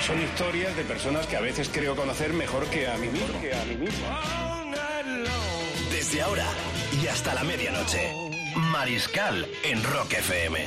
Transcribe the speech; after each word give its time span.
Son 0.00 0.20
historias 0.22 0.76
de 0.76 0.84
personas 0.84 1.26
que 1.26 1.36
a 1.36 1.40
veces 1.40 1.68
creo 1.72 1.96
conocer 1.96 2.32
mejor 2.32 2.66
que 2.66 2.86
a 2.88 2.96
mí 2.96 3.08
mismo. 3.08 3.40
Que 3.40 3.54
a 3.54 3.64
mí 3.64 3.76
mismo. 3.76 4.06
Desde 5.90 6.22
ahora 6.22 6.46
y 7.02 7.06
hasta 7.08 7.34
la 7.34 7.42
medianoche. 7.42 8.12
Mariscal 8.72 9.46
en 9.64 9.82
Rock 9.82 10.14
FM. 10.14 10.66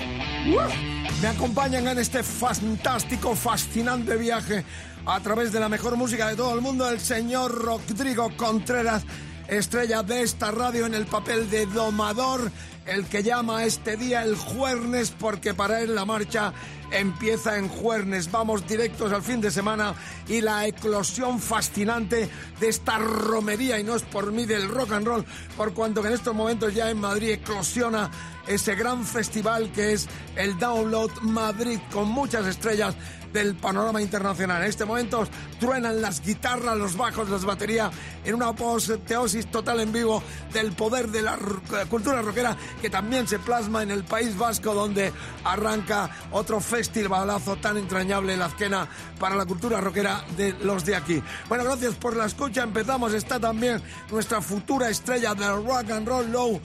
Me 1.22 1.28
acompañan 1.28 1.88
en 1.88 2.00
este 2.00 2.24
fantástico, 2.24 3.36
fascinante 3.36 4.18
viaje 4.18 4.64
a 5.06 5.20
través 5.22 5.52
de 5.52 5.60
la 5.60 5.70
mejor 5.70 5.96
música 5.96 6.28
de 6.28 6.36
todo 6.36 6.54
el 6.54 6.62
mundo, 6.62 6.88
el 6.90 7.00
señor 7.00 7.52
Rodrigo 7.52 8.36
Contreras, 8.38 9.04
estrella 9.48 10.04
de 10.04 10.22
esta 10.22 10.52
radio 10.52 10.86
en 10.86 10.94
el 10.94 11.06
papel 11.06 11.50
de 11.50 11.66
domador, 11.66 12.52
el 12.86 13.06
que 13.06 13.24
llama 13.24 13.64
este 13.64 13.98
día 13.98 14.24
el 14.24 14.36
jueves 14.36 15.14
porque 15.18 15.54
para 15.54 15.82
él 15.82 15.96
la 15.96 16.06
marcha 16.06 16.54
empieza 16.92 17.58
en 17.58 17.68
jueves. 17.68 18.32
Vamos 18.32 18.68
directos 18.68 19.12
al 19.12 19.22
fin 19.22 19.42
de 19.42 19.52
semana 19.52 19.96
y 20.28 20.42
la 20.42 20.68
eclosión 20.68 21.40
fascinante 21.40 22.30
de 22.60 22.70
esta 22.70 22.98
romería, 22.98 23.80
y 23.80 23.84
no 23.84 23.96
es 23.96 24.04
por 24.04 24.32
mí 24.32 24.46
del 24.46 24.68
rock 24.70 24.94
and 24.94 25.08
roll, 25.08 25.26
por 25.58 25.74
cuanto 25.74 26.02
que 26.02 26.10
en 26.10 26.14
estos 26.14 26.36
momentos 26.36 26.74
ya 26.74 26.90
en 26.90 27.00
Madrid 27.00 27.32
eclosiona 27.32 28.10
ese 28.48 28.76
gran 28.76 29.06
festival 29.06 29.72
que 29.72 29.94
es 29.94 30.08
el 30.36 30.58
Download 30.58 31.12
Madrid 31.22 31.80
con 31.92 32.10
muchas 32.10 32.48
estrellas 32.48 32.96
del 33.34 33.56
panorama 33.56 34.02
internacional. 34.02 34.62
En 34.64 34.70
este 34.70 34.86
momento 34.86 35.28
truenan 35.60 36.02
las 36.02 36.22
guitarras, 36.22 36.78
los 36.78 36.96
bajos, 36.98 37.30
las 37.30 37.46
baterías 37.46 37.92
en 38.26 38.36
una 38.36 38.48
apoteosis 38.50 39.50
total 39.50 39.80
en 39.80 39.92
vivo 39.92 40.22
del 40.54 40.72
poder 40.74 41.10
de 41.10 41.22
la 41.22 41.34
r- 41.34 41.86
cultura 41.90 42.22
rockera 42.22 42.56
que 42.82 42.90
también 42.90 43.28
se 43.28 43.40
plasma 43.40 43.84
en 43.84 43.92
el 43.92 44.04
País 44.04 44.38
Vasco 44.38 44.74
donde 44.74 45.12
arranca 45.44 46.10
otro 46.32 46.60
festivalazo 46.60 47.56
tan 47.58 47.78
entrañable 47.78 48.34
en 48.34 48.40
la 48.40 48.48
esquena 48.48 48.88
para 49.20 49.36
la 49.36 49.46
cultura 49.46 49.80
rockera 49.82 50.24
de 50.38 50.54
los 50.64 50.86
de 50.86 50.96
aquí. 50.96 51.22
Bueno, 51.48 51.64
gracias 51.64 51.96
por 51.96 52.16
la 52.16 52.26
escucha. 52.26 52.64
Empezamos. 52.64 53.14
Está 53.14 53.40
también 53.40 53.82
nuestra 54.12 54.42
futura 54.42 54.90
estrella 54.90 55.34
del 55.34 55.66
rock 55.66 55.92
and 55.92 56.08
roll, 56.08 56.32
Low 56.32 56.56
eh, 56.56 56.60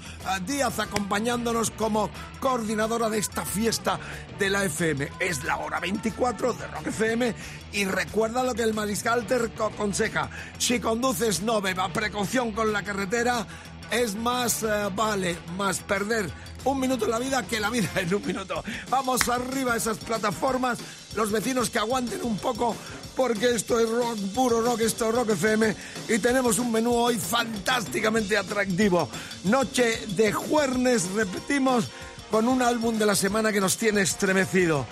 Díaz, 0.47 0.78
acompañándonos 0.78 1.70
como 1.70 2.11
coordinadora 2.41 3.09
de 3.09 3.19
esta 3.19 3.44
fiesta 3.44 3.98
de 4.39 4.50
la 4.50 4.64
FM. 4.64 5.11
Es 5.20 5.44
la 5.44 5.56
hora 5.59 5.81
24 5.81 6.56
de 6.59 6.67
Rock 6.67 6.87
FM 6.89 7.35
y 7.73 7.85
recuerda 7.85 8.43
lo 8.43 8.55
que 8.55 8.62
el 8.62 8.75
mariscal 8.75 9.27
te 9.27 9.35
aconseja. 9.35 10.31
Si 10.59 10.81
conduces 10.81 11.43
no 11.43 11.61
beba, 11.61 11.89
precaución 11.93 12.53
con 12.53 12.73
la 12.73 12.83
carretera, 12.83 13.47
es 13.91 14.15
más 14.17 14.62
eh, 14.62 14.89
vale, 14.95 15.37
más 15.57 15.79
perder 15.81 16.31
un 16.66 16.81
minuto 16.81 17.05
en 17.05 17.12
la 17.12 17.19
vida 17.19 17.47
que 17.47 17.61
la 17.61 17.71
vida 17.71 17.89
en 17.97 18.12
un 18.12 18.27
minuto. 18.27 18.62
Vamos 18.91 19.28
arriba 19.28 19.75
a 19.75 19.77
esas 19.77 19.99
plataformas, 19.99 20.78
los 21.15 21.31
vecinos 21.31 21.71
que 21.71 21.78
aguanten 21.78 22.22
un 22.22 22.37
poco 22.39 22.77
porque 23.15 23.55
esto 23.55 23.81
es 23.81 23.89
rock, 23.89 24.19
puro 24.34 24.61
rock, 24.61 24.81
esto 24.81 25.09
es 25.09 25.15
rock 25.15 25.31
FM 25.31 25.75
y 26.09 26.19
tenemos 26.19 26.59
un 26.59 26.72
menú 26.72 26.95
hoy 26.95 27.16
fantásticamente 27.16 28.37
atractivo. 28.37 29.09
Noche 29.45 30.06
de 30.09 30.33
jueves, 30.33 31.11
repetimos, 31.12 31.89
con 32.31 32.49
un 32.49 32.61
álbum 32.61 32.99
de 32.99 33.06
la 33.06 33.15
semana 33.15 33.53
que 33.53 33.61
nos 33.61 33.77
tiene 33.77 34.03
estremecido. 34.03 34.87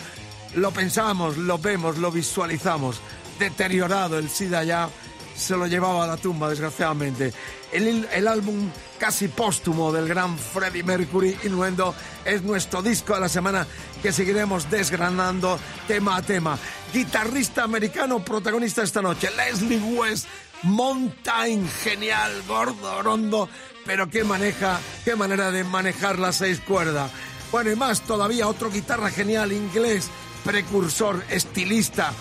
Lo 0.57 0.71
pensamos, 0.71 1.37
lo 1.37 1.59
vemos, 1.59 1.99
lo 1.99 2.11
visualizamos. 2.11 3.01
Deteriorado 3.39 4.19
el 4.19 4.29
SIDA 4.29 4.63
ya 4.65 4.89
se 5.37 5.57
lo 5.57 5.67
llevaba 5.67 6.05
a 6.05 6.07
la 6.07 6.17
tumba, 6.17 6.49
desgraciadamente. 6.49 7.33
El, 7.73 8.29
álbum 8.29 8.71
casi 9.01 9.27
póstumo 9.27 9.93
del 9.93 10.07
gran 10.07 10.39
Freddie 10.39 10.85
Mercury, 10.85 11.37
Innuendo, 11.43 11.93
es 12.25 12.43
nuestro 12.43 12.83
disco 12.83 13.15
de 13.15 13.21
la 13.21 13.29
semana 13.29 13.67
que 14.01 14.13
seguiremos 14.13 14.71
desgranando 14.71 15.59
tema 15.89 16.17
a 16.17 16.23
tema. 16.23 16.57
Guitarrista 16.93 17.65
americano 17.65 18.25
protagonista 18.25 18.83
esta 18.85 19.03
noche, 19.03 19.29
Leslie 19.37 19.79
West, 19.79 20.27
Mountain, 20.63 21.69
genial, 21.83 22.31
gordo, 22.47 23.03
rondo, 23.03 23.49
pero 23.85 24.09
qué 24.09 24.23
maneja, 24.23 24.79
qué 25.05 25.17
manera 25.17 25.51
de 25.51 25.65
manejar 25.65 26.21
las 26.21 26.37
seis 26.37 26.61
cuerdas. 26.61 27.11
Bueno, 27.51 27.73
y 27.73 27.77
más 27.77 28.03
todavía, 28.03 28.47
otro 28.47 28.71
guitarra 28.71 29.11
genial, 29.11 29.53
inglés, 29.53 30.11
precursor, 30.45 31.25
estilista, 31.31 32.13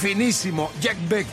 finísimo, 0.00 0.72
Jack 0.80 0.96
Beck. 1.08 1.26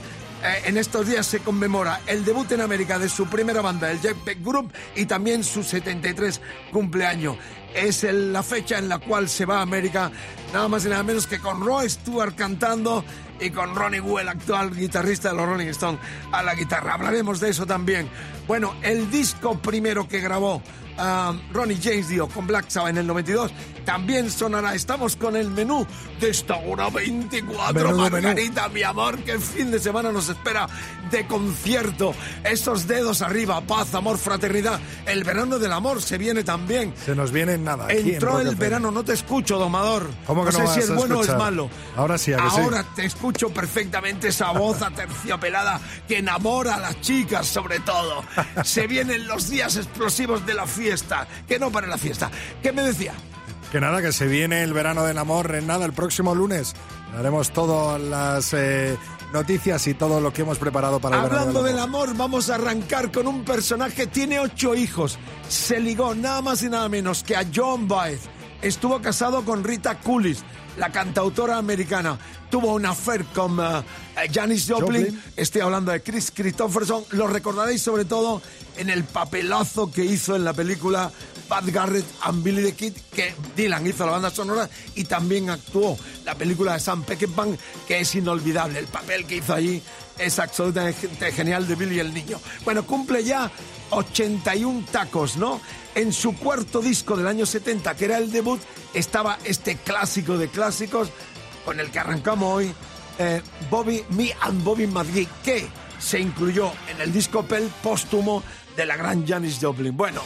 Eh, 0.44 0.64
en 0.66 0.78
estos 0.78 1.08
días 1.08 1.26
se 1.26 1.40
conmemora 1.40 2.02
el 2.06 2.26
debut 2.26 2.52
en 2.52 2.62
América 2.62 3.00
de 3.00 3.08
su 3.08 3.28
primera 3.28 3.62
banda, 3.62 3.90
el 3.90 4.02
Jack 4.02 4.24
Beck 4.26 4.44
Group, 4.44 4.72
y 4.96 5.06
también 5.06 5.44
su 5.44 5.64
73 5.64 6.42
cumpleaños. 6.72 7.38
Es 7.74 8.04
la 8.04 8.44
fecha 8.44 8.78
en 8.78 8.90
la 8.90 9.00
cual 9.00 9.30
se 9.30 9.46
va 9.46 9.60
a 9.60 9.62
América, 9.62 10.12
nada 10.54 10.68
más 10.68 10.86
y 10.86 10.90
nada 10.90 11.02
menos 11.02 11.26
que 11.26 11.40
con 11.40 11.62
Roy 11.62 11.90
Stewart 11.90 12.36
cantando 12.36 13.04
y 13.40 13.50
con 13.50 13.74
Ronnie 13.74 14.02
el 14.20 14.30
actual 14.30 14.76
guitarrista 14.76 15.30
de 15.30 15.36
los 15.36 15.48
Rolling 15.48 15.68
Stones, 15.68 16.00
a 16.32 16.44
la 16.44 16.54
guitarra. 16.56 16.94
Hablaremos 16.94 17.40
de 17.40 17.50
eso 17.50 17.66
también. 17.66 18.08
Bueno, 18.48 18.76
el 18.84 19.10
disco 19.10 19.58
primero 19.60 20.08
que 20.08 20.20
grabó 20.20 20.62
ah, 20.98 21.34
Ronnie 21.52 21.80
James 21.82 22.10
Dio 22.10 22.28
con 22.28 22.48
Black 22.48 22.70
Sabbath 22.70 22.92
en 22.92 22.98
el 22.98 23.08
92 23.08 23.52
también 23.84 24.32
sonará. 24.32 24.74
Estamos 24.74 25.16
con 25.16 25.36
el 25.36 25.50
menú 25.50 25.86
de 26.20 26.30
esta 26.30 26.56
hora 26.56 26.90
24. 26.90 27.74
Menudo 27.74 28.10
menú. 28.10 28.28
Margarita, 28.28 28.70
mi 28.70 28.84
amor, 28.84 29.20
el 29.26 29.40
fin 29.40 29.72
de 29.72 29.80
semana 29.80 30.12
nos 30.12 30.30
espera 30.30 30.68
de 31.12 31.28
concierto. 31.28 32.14
Esos 32.44 32.88
dedos 32.88 33.22
arriba, 33.22 33.62
paz, 33.62 33.94
amor, 33.94 34.18
fraternidad. 34.18 34.80
El 35.06 35.24
verano 35.24 35.60
del 35.60 35.72
amor 35.72 36.02
se 36.02 36.18
viene 36.18 36.44
también. 36.44 36.94
Se 37.06 37.16
nos 37.16 37.32
viene 37.32 37.54
en 37.54 37.64
nada. 37.64 37.86
aquí 37.86 38.00
en 38.00 38.10
Entró 38.16 38.38
Rock 38.38 38.48
el 38.48 38.56
verano, 38.56 38.92
no 38.92 39.04
te 39.04 39.14
escucho, 39.14 39.58
domador. 39.58 40.10
¿Cómo 40.26 40.46
que 40.46 40.52
no 40.52 40.60
no 40.60 40.68
sé 40.68 40.74
si 40.74 40.80
es 40.80 40.96
bueno 40.96 41.20
o 41.20 41.24
es 41.24 41.38
malo. 41.38 41.70
Ahora 41.96 42.18
sí, 42.18 42.34
¿a 42.34 42.38
que 42.38 42.50
sí? 42.50 42.62
Ahora 42.62 42.86
te 42.96 43.06
escucho 43.06 43.50
perfectamente 43.50 44.30
esa 44.30 44.52
voz 44.52 44.82
aterciopelada 44.82 45.80
que 46.08 46.20
enamora 46.20 46.76
a 46.76 46.80
las 46.80 47.02
chicas, 47.02 47.48
sobre 47.48 47.80
todo. 47.82 48.24
Se 48.64 48.88
vienen 48.88 49.28
los 49.28 49.50
días 49.50 49.76
explosivos 49.76 50.46
de 50.46 50.54
la 50.54 50.66
fiesta. 50.66 50.83
Que 51.48 51.60
no 51.60 51.72
para 51.72 51.88
la 51.88 51.98
fiesta. 51.98 52.30
¿Qué 52.62 52.72
me 52.72 52.82
decía? 52.84 53.14
Que 53.72 53.80
nada, 53.80 54.02
que 54.02 54.12
se 54.12 54.28
viene 54.28 54.64
el 54.64 54.74
verano 54.74 55.04
del 55.04 55.18
amor 55.18 55.56
en 55.56 55.66
nada 55.68 55.86
el 55.86 55.94
próximo 55.94 56.36
lunes. 56.36 56.74
Haremos 57.18 57.52
todas 57.52 58.00
las 58.02 58.54
eh, 58.54 58.98
noticias 59.34 59.88
y 59.88 59.94
todo 59.94 60.20
lo 60.22 60.32
que 60.34 60.42
hemos 60.44 60.58
preparado 60.60 61.00
para 61.00 61.18
el 61.18 61.26
Hablando 61.26 61.46
verano 61.46 61.64
del 61.64 61.76
del 61.76 61.84
amor. 61.84 62.10
amor, 62.10 62.18
vamos 62.18 62.50
a 62.50 62.56
arrancar 62.56 63.12
con 63.12 63.28
un 63.28 63.44
personaje. 63.44 64.08
Tiene 64.08 64.40
ocho 64.40 64.76
hijos. 64.76 65.18
Se 65.50 65.80
ligó 65.80 66.14
nada 66.16 66.42
más 66.42 66.62
y 66.64 66.70
nada 66.70 66.88
menos 66.90 67.24
que 67.24 67.36
a 67.36 67.46
John 67.54 67.88
Baez. 67.88 68.22
Estuvo 68.62 69.02
casado 69.02 69.44
con 69.44 69.64
Rita 69.64 70.00
Coolidge, 70.00 70.42
la 70.78 70.92
cantautora 70.92 71.58
americana. 71.58 72.18
Tuvo 72.50 72.74
una 72.74 72.92
affair 72.92 73.26
con 73.26 73.60
eh, 73.60 73.84
Janis 74.32 74.68
Joplin. 74.68 75.06
Joplin. 75.06 75.24
Estoy 75.36 75.62
hablando 75.62 75.92
de 75.92 76.02
Chris 76.02 76.32
Christopherson. 76.32 77.04
Lo 77.12 77.28
recordaréis 77.28 77.82
sobre 77.82 78.06
todo 78.06 78.42
en 78.78 78.90
el 78.90 79.04
papelazo 79.04 79.92
que 79.92 80.04
hizo 80.04 80.36
en 80.36 80.44
la 80.44 80.54
película 80.54 81.12
Bad 81.50 81.72
Garrett 81.72 82.06
and 82.22 82.44
Billy 82.44 82.64
the 82.64 82.74
Kid, 82.74 82.94
que 83.14 83.34
Dylan 83.56 83.86
hizo 83.86 84.06
la 84.06 84.14
banda 84.14 84.32
sonora 84.32 84.70
y 84.96 85.04
también 85.04 85.50
actuó 85.50 85.98
la 86.26 86.36
película 86.36 86.74
de 86.74 86.80
Sam 86.80 87.04
Peckinpah, 87.04 87.48
que 87.88 88.00
es 88.00 88.16
inolvidable. 88.16 88.80
El 88.80 88.88
papel 88.88 89.26
que 89.26 89.38
hizo 89.38 89.54
allí 89.54 89.82
es 90.18 90.40
absolutamente 90.40 91.32
genial 91.32 91.68
de 91.68 91.76
Billy 91.76 92.00
el 92.00 92.14
Niño. 92.14 92.40
Bueno, 92.64 92.86
cumple 92.86 93.24
ya 93.24 93.52
81 93.92 94.86
tacos, 94.92 95.38
¿no? 95.38 95.60
En 95.96 96.12
su 96.12 96.36
cuarto 96.36 96.82
disco 96.82 97.16
del 97.16 97.28
año 97.28 97.46
70, 97.46 97.96
que 97.96 98.06
era 98.06 98.18
el 98.18 98.32
debut, 98.32 98.60
estaba 98.94 99.38
este 99.44 99.76
clásico 99.78 100.38
de 100.38 100.48
clásicos 100.48 101.10
con 101.64 101.80
el 101.80 101.92
que 101.92 102.00
arrancamos 102.00 102.52
hoy, 102.52 102.74
eh, 103.20 103.42
Bobby, 103.70 104.04
Me 104.10 104.36
and 104.42 104.64
Bobby 104.64 104.88
McGee, 104.88 105.28
que 105.44 105.68
se 106.00 106.20
incluyó 106.20 106.72
en 106.90 107.00
el 107.02 107.14
disco 107.14 107.44
Pel 107.44 107.72
póstumo 107.82 108.44
de 108.76 108.86
la 108.86 108.98
gran 108.98 109.26
Janis 109.26 109.60
Joplin. 109.62 109.96
Bueno, 109.96 110.22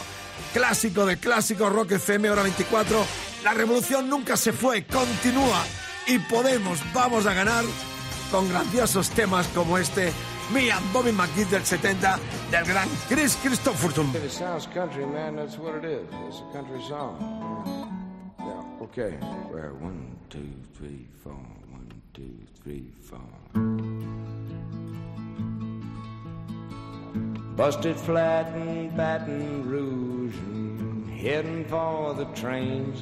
clásico 0.53 1.05
de 1.05 1.17
clásico, 1.17 1.69
Rock 1.69 1.93
FM, 1.93 2.29
hora 2.29 2.43
24. 2.43 3.05
La 3.43 3.53
revolución 3.53 4.09
nunca 4.09 4.37
se 4.37 4.53
fue, 4.53 4.85
continúa 4.85 5.63
y 6.07 6.17
podemos, 6.19 6.79
vamos 6.93 7.25
a 7.25 7.33
ganar 7.33 7.65
con 8.31 8.47
grandiosos 8.49 9.09
temas 9.09 9.47
como 9.47 9.77
este 9.77 10.11
Me 10.53 10.69
and 10.71 10.94
Bobby 10.94 11.11
McGee 11.11 11.49
del 11.49 11.65
70 11.65 12.19
del 12.51 12.65
gran 12.65 12.88
Chris 13.09 13.35
Christopherson. 13.41 14.15
It 14.15 14.31
sounds 14.31 14.65
country, 14.67 15.05
man. 15.05 15.35
That's 15.35 15.57
what 15.57 15.75
it 15.75 15.83
is. 15.85 16.07
It's 16.27 16.39
a 16.39 16.53
country 16.53 16.81
song. 16.88 17.17
Yeah, 18.39 18.83
okay. 18.85 19.17
Where 19.51 19.73
one, 19.73 20.15
two, 20.29 20.49
three, 20.73 21.05
four. 21.21 21.33
One, 21.33 21.91
two, 22.13 22.38
three, 22.63 22.88
four. 23.01 23.19
Busted 27.57 27.97
flat 27.97 28.47
in 28.55 28.95
Baton 28.95 29.69
Rouge 29.69 30.38
and 30.38 31.09
heading 31.09 31.65
for 31.65 32.13
the 32.13 32.25
trains. 32.35 33.01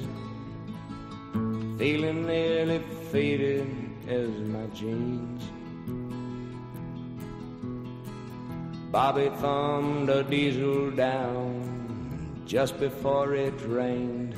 Feeling 1.78 2.26
nearly 2.26 2.80
faded 3.12 3.68
as 4.08 4.30
my 4.30 4.66
jeans. 4.74 5.44
Bobby 8.96 9.28
thumbed 9.42 10.10
a 10.10 10.24
diesel 10.24 10.90
down 10.92 12.42
just 12.46 12.80
before 12.80 13.36
it 13.36 13.54
rained. 13.68 14.34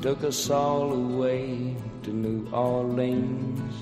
Took 0.00 0.24
us 0.24 0.48
all 0.48 0.94
away 0.94 1.76
to 2.04 2.10
New 2.10 2.48
Orleans. 2.50 3.74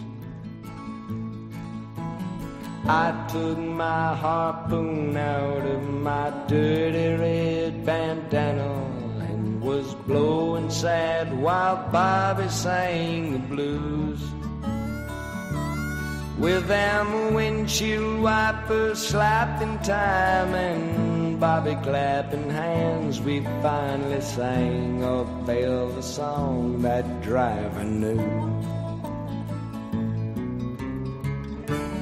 I 2.89 3.15
took 3.31 3.59
my 3.59 4.17
harpoon 4.17 5.17
out 5.17 5.65
of 5.65 5.85
my 5.89 6.33
dirty 6.49 7.15
red 7.15 7.87
bandana 7.87 8.75
and 9.21 9.63
was 9.63 9.95
blowing 10.09 10.69
sad 10.69 11.33
while 11.41 11.77
Bobby 11.93 12.49
sang 12.49 13.35
the 13.35 13.39
blues. 13.39 14.21
With 16.39 16.69
them 16.69 17.33
windshield 17.33 18.21
wipers 18.21 18.99
slapping 18.99 19.79
time 19.79 20.55
and 20.55 21.41
Bobby 21.41 21.75
clapping 21.83 22.51
hands, 22.51 23.23
we 23.23 23.41
finally 23.63 24.21
sang 24.21 25.03
a 25.03 25.25
Belva 25.47 26.03
song 26.03 26.83
that 26.83 27.23
driver 27.23 27.85
knew. 27.85 28.21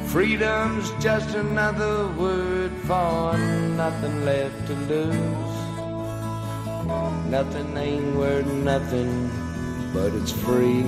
Freedom's 0.09 0.91
just 1.01 1.33
another 1.37 2.09
word 2.19 2.73
for 2.87 3.37
nothing 3.37 4.25
left 4.25 4.67
to 4.67 4.75
lose. 4.91 5.55
Nothing 7.31 7.77
ain't 7.77 8.17
worth 8.17 8.47
nothing, 8.47 9.31
but 9.93 10.13
it's 10.13 10.33
free. 10.33 10.85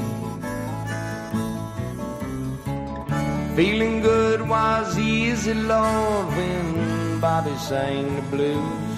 Feeling 3.56 4.02
good 4.02 4.46
was 4.46 4.98
easy, 4.98 5.54
Lord, 5.54 6.26
when 6.36 7.20
Bobby 7.20 7.56
sang 7.56 8.14
the 8.14 8.22
blues. 8.36 8.96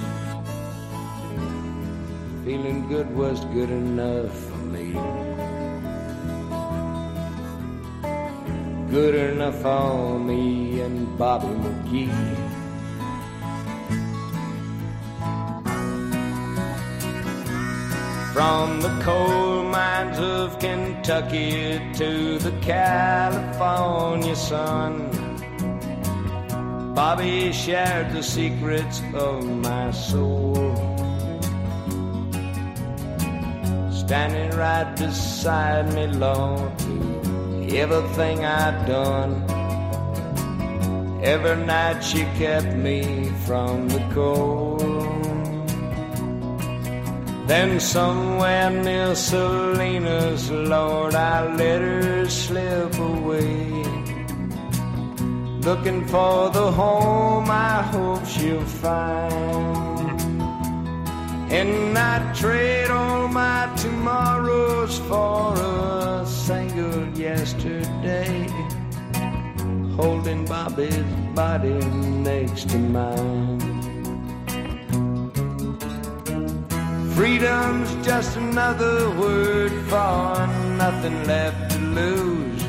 Feeling 2.45 2.89
good 2.89 3.09
was 3.15 3.45
good 3.55 3.71
enough 3.71 4.37
for 4.49 4.59
me. 4.75 4.95
Good 8.91 9.15
enough 9.15 9.63
for 9.63 10.19
me 10.19 10.81
and 10.81 11.17
Bobby 11.17 11.47
McGee. 11.47 12.58
From 18.39 18.81
the 18.81 18.95
coal 19.03 19.65
mines 19.65 20.17
of 20.21 20.61
Kentucky 20.61 21.81
to 21.95 22.39
the 22.39 22.53
California 22.63 24.37
sun, 24.37 25.11
Bobby 26.95 27.51
shared 27.51 28.13
the 28.13 28.23
secrets 28.23 29.03
of 29.13 29.45
my 29.45 29.91
soul. 29.91 30.55
Standing 33.91 34.57
right 34.57 34.95
beside 34.97 35.93
me, 35.93 36.07
Lord, 36.07 36.71
everything 37.73 38.45
I'd 38.45 38.87
done. 38.87 39.35
Every 41.25 41.57
night 41.67 42.05
she 42.05 42.23
kept 42.39 42.73
me 42.77 43.33
from 43.47 43.89
the 43.89 44.09
cold. 44.15 44.98
Then 47.49 47.81
somewhere 47.81 48.71
near 48.71 49.15
Salinas, 49.15 50.51
Lord, 50.51 51.15
I 51.15 51.47
let 51.57 51.81
her 51.81 52.29
slip 52.29 52.95
away. 52.99 53.85
Looking 55.63 56.07
for 56.09 56.51
the 56.51 56.71
home 56.71 57.51
I 57.51 57.81
hope 57.91 58.27
she'll 58.27 58.61
find. 58.85 60.21
And 61.51 61.97
I 61.97 62.35
trade 62.35 62.91
all 62.91 63.29
my 63.29 63.75
tomorrows 63.77 64.99
for 65.09 65.55
a 65.55 66.27
single 66.27 67.09
yesterday. 67.17 68.47
Holding 69.97 70.45
Bobby's 70.45 71.03
body 71.35 71.81
next 72.29 72.69
to 72.69 72.79
mine. 72.79 73.58
Freedom's 77.19 77.91
just 78.07 78.37
another 78.37 79.11
word 79.19 79.73
for 79.91 80.47
nothing 80.79 81.25
left 81.27 81.73
to 81.73 81.79
lose. 81.81 82.65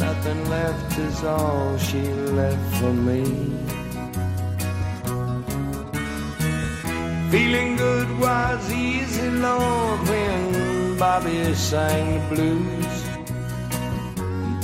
Nothing 0.00 0.48
left 0.48 0.98
is 0.98 1.22
all 1.22 1.76
she 1.76 2.00
left 2.40 2.76
for 2.76 2.94
me. 2.94 3.22
Feeling 7.30 7.76
good 7.76 8.18
was 8.18 8.72
easy, 8.72 9.28
Lord, 9.28 10.00
when 10.08 10.96
Bobby 10.96 11.52
sang 11.52 12.14
the 12.14 12.34
blues. 12.34 12.96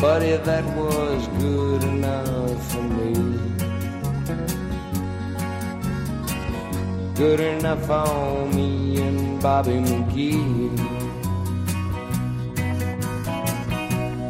Buddy, 0.00 0.38
that 0.38 0.64
was 0.74 1.28
good 1.38 1.84
enough 1.84 2.72
for 2.72 2.82
me. 2.82 3.55
Good 7.16 7.40
enough 7.40 7.86
for 7.86 8.46
me 8.54 9.00
and 9.00 9.40
Bobby 9.42 9.72
McGee. 9.72 10.70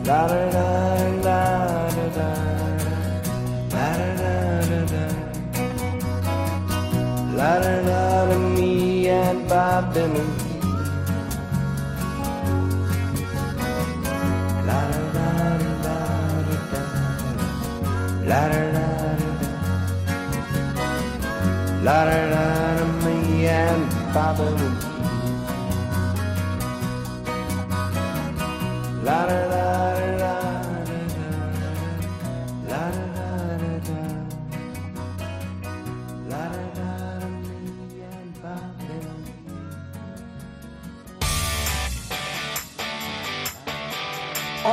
La 0.07 0.27
da 0.29 0.51
da 0.55 0.69
la 1.27 1.43
da 1.97 2.07
da 2.17 2.31
la 3.75 3.89
da 3.99 4.21
da 4.21 4.71
da 4.71 4.81
da 4.93 5.05
la 7.39 7.53
da 7.65 7.75
da 7.89 8.27
da 8.31 8.39
me 8.57 9.09
and 9.09 9.49
Bobby 9.49 10.05
McGee. 10.13 10.63
La 14.69 14.81
da 14.91 15.03
da 15.17 15.29
da 15.75 15.97
da 16.47 16.59
da 16.71 16.81
la 18.31 18.41
da 18.53 18.63
da 18.77 19.06
La 21.87 22.05
da 22.05 22.17
da 22.33 22.85
me 23.05 23.47
and 23.47 23.87
McGee. 24.13 24.73
La 29.05 29.27
da 29.27 29.41
da 29.47 29.67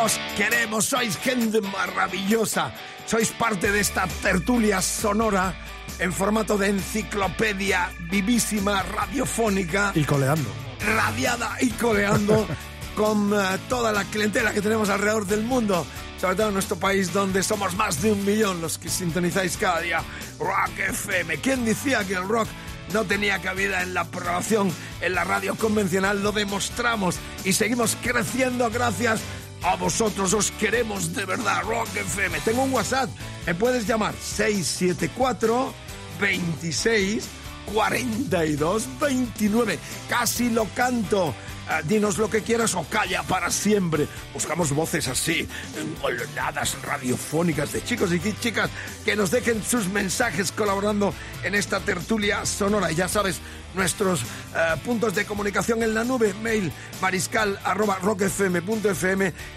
Os 0.04 0.18
queremos, 0.36 0.86
sois 0.86 1.16
gente 1.24 1.62
maravillosa. 1.62 2.72
Sois 3.06 3.30
parte 3.30 3.72
de 3.72 3.82
esta 3.82 4.08
tertulia 4.24 4.82
sonora 4.82 5.54
en 6.00 6.14
formato 6.14 6.58
de 6.58 6.70
enciclopedia 6.70 7.90
vivísima, 8.10 8.84
radiofónica. 8.84 9.92
Y 9.96 10.04
coleando. 10.04 10.50
Radiada 10.80 11.58
y 11.62 11.70
coleando 11.72 12.48
con 12.96 13.34
uh, 13.34 13.58
toda 13.70 13.92
la 13.92 14.04
clientela 14.06 14.54
que 14.54 14.62
tenemos 14.62 14.90
alrededor 14.90 15.26
del 15.26 15.44
mundo. 15.44 15.86
Sobre 16.20 16.36
todo 16.36 16.48
en 16.48 16.54
nuestro 16.54 16.78
país 16.78 17.12
donde 17.12 17.44
somos 17.44 17.76
más 17.76 18.02
de 18.02 18.12
un 18.12 18.24
millón 18.24 18.62
los 18.62 18.78
que 18.78 18.90
sintonizáis 18.90 19.58
cada 19.58 19.82
día 19.82 20.02
Rock 20.40 20.80
FM. 20.90 21.38
¿Quién 21.38 21.66
decía 21.66 22.06
que 22.06 22.14
el 22.14 22.28
rock 22.28 22.48
no 22.94 23.04
tenía 23.04 23.42
cabida 23.42 23.82
en 23.82 23.94
la 23.94 24.06
programación 24.06 24.72
en 25.02 25.16
la 25.16 25.26
radio 25.26 25.56
convencional? 25.56 26.24
Lo 26.24 26.32
demostramos 26.32 27.18
y 27.44 27.54
seguimos 27.54 27.98
creciendo 28.02 28.70
gracias 28.70 29.20
a 29.20 29.43
vosotros. 29.78 30.34
Os 30.34 30.52
queremos 30.52 31.14
de 31.14 31.26
verdad, 31.26 31.64
Rock 31.64 31.90
FM. 31.96 32.40
Tengo 32.42 32.64
un 32.64 32.74
WhatsApp. 32.74 33.10
Me 33.46 33.56
puedes 33.56 33.88
llamar 33.88 34.14
674 34.22 35.74
26 36.20 37.28
42 37.74 39.00
29. 39.00 39.80
Casi 40.10 40.50
lo 40.50 40.66
canto. 40.76 41.34
Ah, 41.70 41.82
dinos 41.84 42.18
lo 42.18 42.30
que 42.30 42.42
quieras 42.42 42.76
o 42.76 42.84
calla 42.84 43.24
para 43.24 43.52
siempre. 43.52 44.08
Buscamos 44.34 44.72
voces 44.72 45.08
así, 45.08 45.48
engolonadas, 45.78 46.82
radiofónicas 46.82 47.74
de 47.74 47.84
chicos 47.84 48.12
y 48.14 48.20
chicas 48.40 48.70
que 49.06 49.16
nos 49.16 49.32
dejen 49.32 49.64
sus 49.64 49.88
mensajes 49.88 50.52
colaborando 50.52 51.14
en 51.44 51.56
esta 51.56 51.80
tertulia 51.80 52.46
sonora. 52.46 52.92
Y 52.92 52.96
ya 52.96 53.08
sabes, 53.08 53.40
nuestros 53.76 54.22
eh, 54.22 54.26
puntos 54.86 55.16
de 55.16 55.26
comunicación 55.26 55.84
en 55.84 55.94
la 55.94 56.04
nube, 56.04 56.34
mail 56.42 56.72
mariscal 57.02 57.60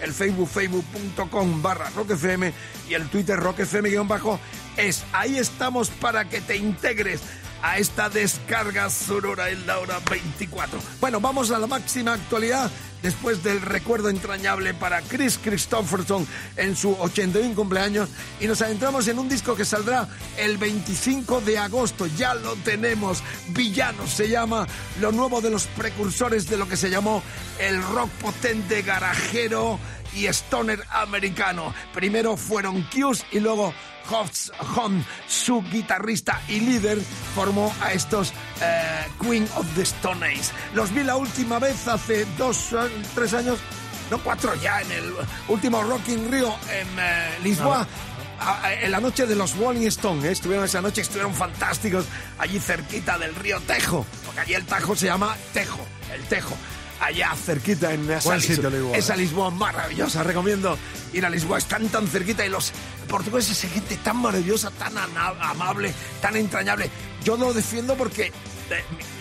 el 0.01 0.13
facebook 0.13 0.49
facebook.com 0.49 1.61
barra 1.61 1.89
rockfm 1.95 2.53
y 2.89 2.93
el 2.93 3.07
twitter 3.09 3.39
rockfm 3.39 3.89
guion 3.89 4.07
bajo 4.07 4.39
es. 4.75 5.03
Ahí 5.13 5.37
estamos 5.37 5.89
para 5.89 6.25
que 6.29 6.41
te 6.41 6.57
integres 6.57 7.21
a 7.61 7.77
esta 7.77 8.09
descarga 8.09 8.89
sonora 8.89 9.49
en 9.49 9.65
la 9.65 9.79
hora 9.79 9.99
24. 10.09 10.79
Bueno, 10.99 11.19
vamos 11.19 11.51
a 11.51 11.59
la 11.59 11.67
máxima 11.67 12.13
actualidad 12.13 12.71
después 13.01 13.43
del 13.43 13.61
recuerdo 13.61 14.09
entrañable 14.09 14.73
para 14.73 15.01
Chris 15.01 15.39
Christopherson 15.41 16.27
en 16.55 16.75
su 16.75 16.93
81 16.99 17.55
cumpleaños 17.55 18.09
y 18.39 18.47
nos 18.47 18.61
adentramos 18.61 19.07
en 19.07 19.19
un 19.19 19.29
disco 19.29 19.55
que 19.55 19.65
saldrá 19.65 20.07
el 20.37 20.57
25 20.57 21.41
de 21.41 21.57
agosto. 21.57 22.07
Ya 22.07 22.33
lo 22.33 22.55
tenemos. 22.57 23.23
Villanos 23.49 24.11
se 24.11 24.29
llama 24.29 24.67
lo 24.99 25.11
nuevo 25.11 25.41
de 25.41 25.49
los 25.49 25.67
precursores 25.67 26.49
de 26.49 26.57
lo 26.57 26.67
que 26.67 26.77
se 26.77 26.89
llamó 26.89 27.21
el 27.59 27.81
rock 27.83 28.09
potente 28.21 28.81
garajero 28.81 29.79
y 30.15 30.25
stoner 30.27 30.83
americano. 30.91 31.73
Primero 31.93 32.37
fueron 32.37 32.83
Q's 32.89 33.25
y 33.31 33.39
luego 33.39 33.73
Hobbs 34.09 34.51
Home, 34.75 35.03
su 35.27 35.61
guitarrista 35.63 36.41
y 36.47 36.59
líder, 36.59 36.99
formó 37.35 37.73
a 37.81 37.93
estos 37.93 38.33
eh, 38.61 39.05
Queen 39.21 39.47
of 39.55 39.65
the 39.75 39.81
Stone 39.83 40.25
Age. 40.25 40.51
Los 40.73 40.93
vi 40.93 41.03
la 41.03 41.17
última 41.17 41.59
vez 41.59 41.87
hace 41.87 42.25
dos, 42.37 42.73
eh, 42.73 42.89
tres 43.15 43.33
años, 43.33 43.59
no 44.09 44.19
cuatro 44.23 44.55
ya, 44.55 44.81
en 44.81 44.91
el 44.91 45.13
último 45.47 45.83
Rock 45.83 46.09
in 46.09 46.31
Rio 46.31 46.55
en 46.71 46.87
eh, 46.99 47.39
Lisboa. 47.43 47.87
En 48.81 48.91
la 48.91 48.99
noche 48.99 49.25
de 49.25 49.35
los 49.35 49.57
Rolling 49.57 49.87
Stones, 49.87 50.23
estuvieron 50.25 50.63
esa 50.63 50.79
noche, 50.79 51.01
estuvieron 51.01 51.33
fantásticos 51.33 52.05
allí 52.37 52.59
cerquita 52.59 53.17
del 53.17 53.33
río 53.33 53.59
Tejo, 53.61 54.05
porque 54.23 54.41
allí 54.41 54.53
el 54.53 54.63
Tajo 54.63 54.95
se 54.95 55.07
llama 55.07 55.35
Tejo, 55.53 55.79
el 56.13 56.23
Tejo 56.25 56.55
allá 56.99 57.35
cerquita 57.35 57.93
en 57.93 58.09
esa, 58.09 58.37
Lisboa, 58.37 58.97
esa 58.97 59.15
Lisboa 59.15 59.49
maravillosa. 59.51 60.23
Recomiendo 60.23 60.77
ir 61.13 61.25
a 61.25 61.29
Lisboa, 61.29 61.57
están 61.57 61.87
tan 61.89 62.07
cerquita 62.07 62.45
y 62.45 62.49
los 62.49 62.71
portugueses 63.07 63.59
gente 63.69 63.97
tan 63.97 64.17
maravillosa, 64.17 64.71
tan 64.71 64.97
amable, 64.97 65.93
tan 66.21 66.35
entrañable. 66.35 66.89
Yo 67.23 67.37
lo 67.37 67.53
defiendo 67.53 67.95
porque 67.95 68.31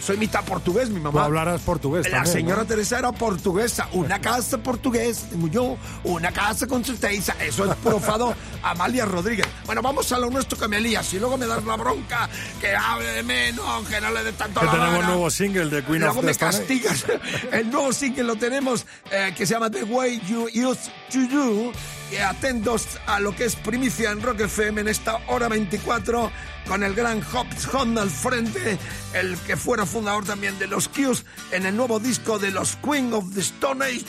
soy 0.00 0.16
mitad 0.16 0.44
portugués, 0.44 0.88
mi 0.90 1.00
mamá. 1.00 1.12
Tú 1.12 1.18
hablarás 1.18 1.60
portugués. 1.62 2.10
La 2.10 2.24
señora 2.24 2.64
Teresa 2.64 2.98
era 2.98 3.12
portuguesa. 3.12 3.88
Una 3.92 4.20
casa 4.20 4.58
portuguesa, 4.58 5.26
yo, 5.50 5.76
una 6.04 6.32
casa 6.32 6.66
con 6.66 6.84
certeza. 6.84 7.34
Eso 7.40 7.64
es 7.70 7.76
profado 7.78 8.34
Amalia 8.62 9.04
Rodríguez. 9.04 9.46
Bueno, 9.64 9.82
vamos 9.82 10.10
a 10.12 10.18
lo 10.18 10.30
nuestro 10.30 10.58
que 10.58 10.68
me 10.68 10.80
lías. 10.80 11.12
Y 11.14 11.18
luego 11.18 11.36
me 11.36 11.46
das 11.46 11.64
la 11.64 11.76
bronca, 11.76 12.28
que 12.60 12.74
hable 12.74 13.08
de 13.08 13.22
menos, 13.22 13.88
que 13.88 14.00
no 14.00 14.10
le 14.10 14.22
dé 14.22 14.32
tanto 14.32 14.60
que 14.60 14.66
la 14.66 14.72
tenemos 14.72 14.98
un 15.00 15.06
nuevo 15.06 15.30
single 15.30 15.66
de 15.66 15.84
Queen 15.84 16.00
luego 16.00 16.20
of 16.20 16.24
the 16.24 16.32
me 16.32 16.34
castigas. 16.36 17.04
El 17.52 17.70
nuevo 17.70 17.92
single 17.92 18.24
lo 18.24 18.36
tenemos, 18.36 18.86
eh, 19.10 19.34
que 19.36 19.46
se 19.46 19.54
llama 19.54 19.70
The 19.70 19.84
Way 19.84 20.20
You 20.28 20.48
Used 20.68 20.90
to 21.10 21.26
Do. 21.28 21.72
Y 22.10 22.16
atentos 22.16 22.86
a 23.06 23.18
lo 23.18 23.34
que 23.34 23.44
es 23.44 23.56
primicia 23.56 24.10
en 24.10 24.22
Rock 24.22 24.40
FM 24.40 24.82
en 24.82 24.88
esta 24.88 25.16
hora 25.26 25.48
24 25.48 26.30
con 26.68 26.82
el 26.84 26.94
gran 26.94 27.20
Hobbs 27.20 27.66
Hunt 27.72 27.98
al 27.98 28.10
frente, 28.10 28.78
el 29.12 29.36
que 29.38 29.56
fuera 29.56 29.86
fundador 29.86 30.24
también 30.24 30.56
de 30.58 30.68
los 30.68 30.88
Qs 30.88 31.24
en 31.50 31.66
el 31.66 31.76
nuevo 31.76 31.98
disco 31.98 32.38
de 32.38 32.52
los 32.52 32.76
Queen 32.76 33.12
of 33.12 33.34
the 33.34 33.40
Stone 33.40 33.84
Age. 33.84 34.04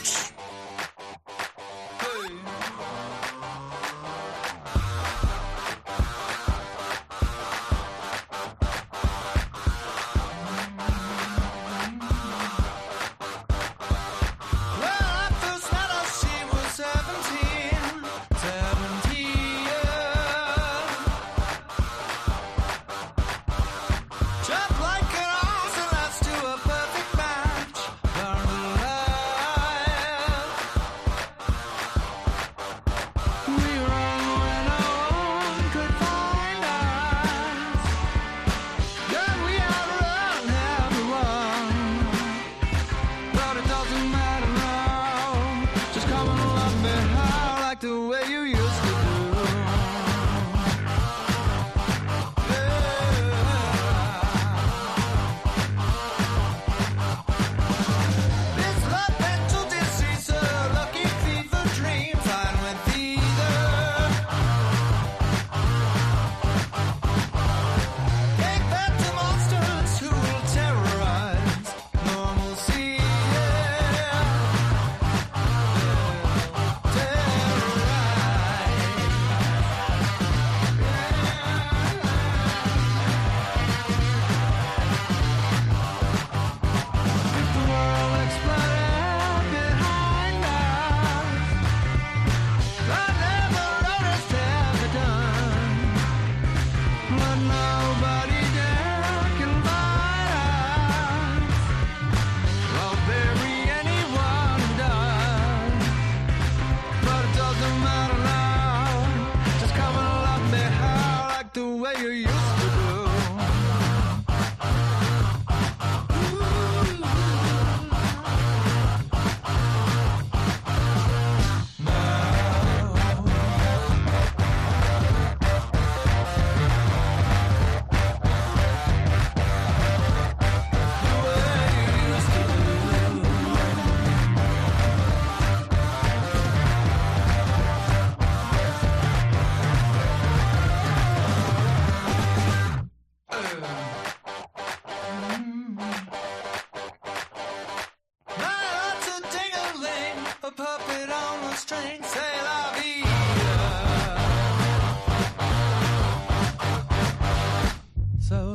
So 151.68 151.76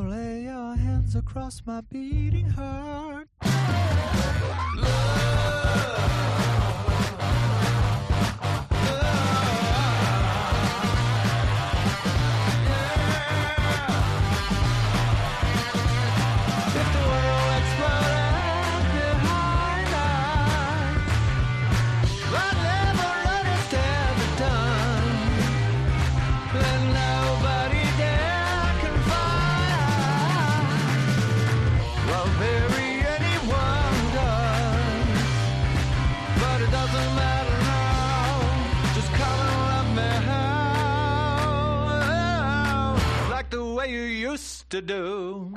lay 0.08 0.42
your 0.42 0.74
hands 0.74 1.14
across 1.14 1.62
my 1.64 1.80
beating 1.82 2.50
heart. 2.50 3.13
Way 43.84 43.92
you 43.92 44.02
used 44.02 44.70
to 44.70 44.80
do. 44.80 45.53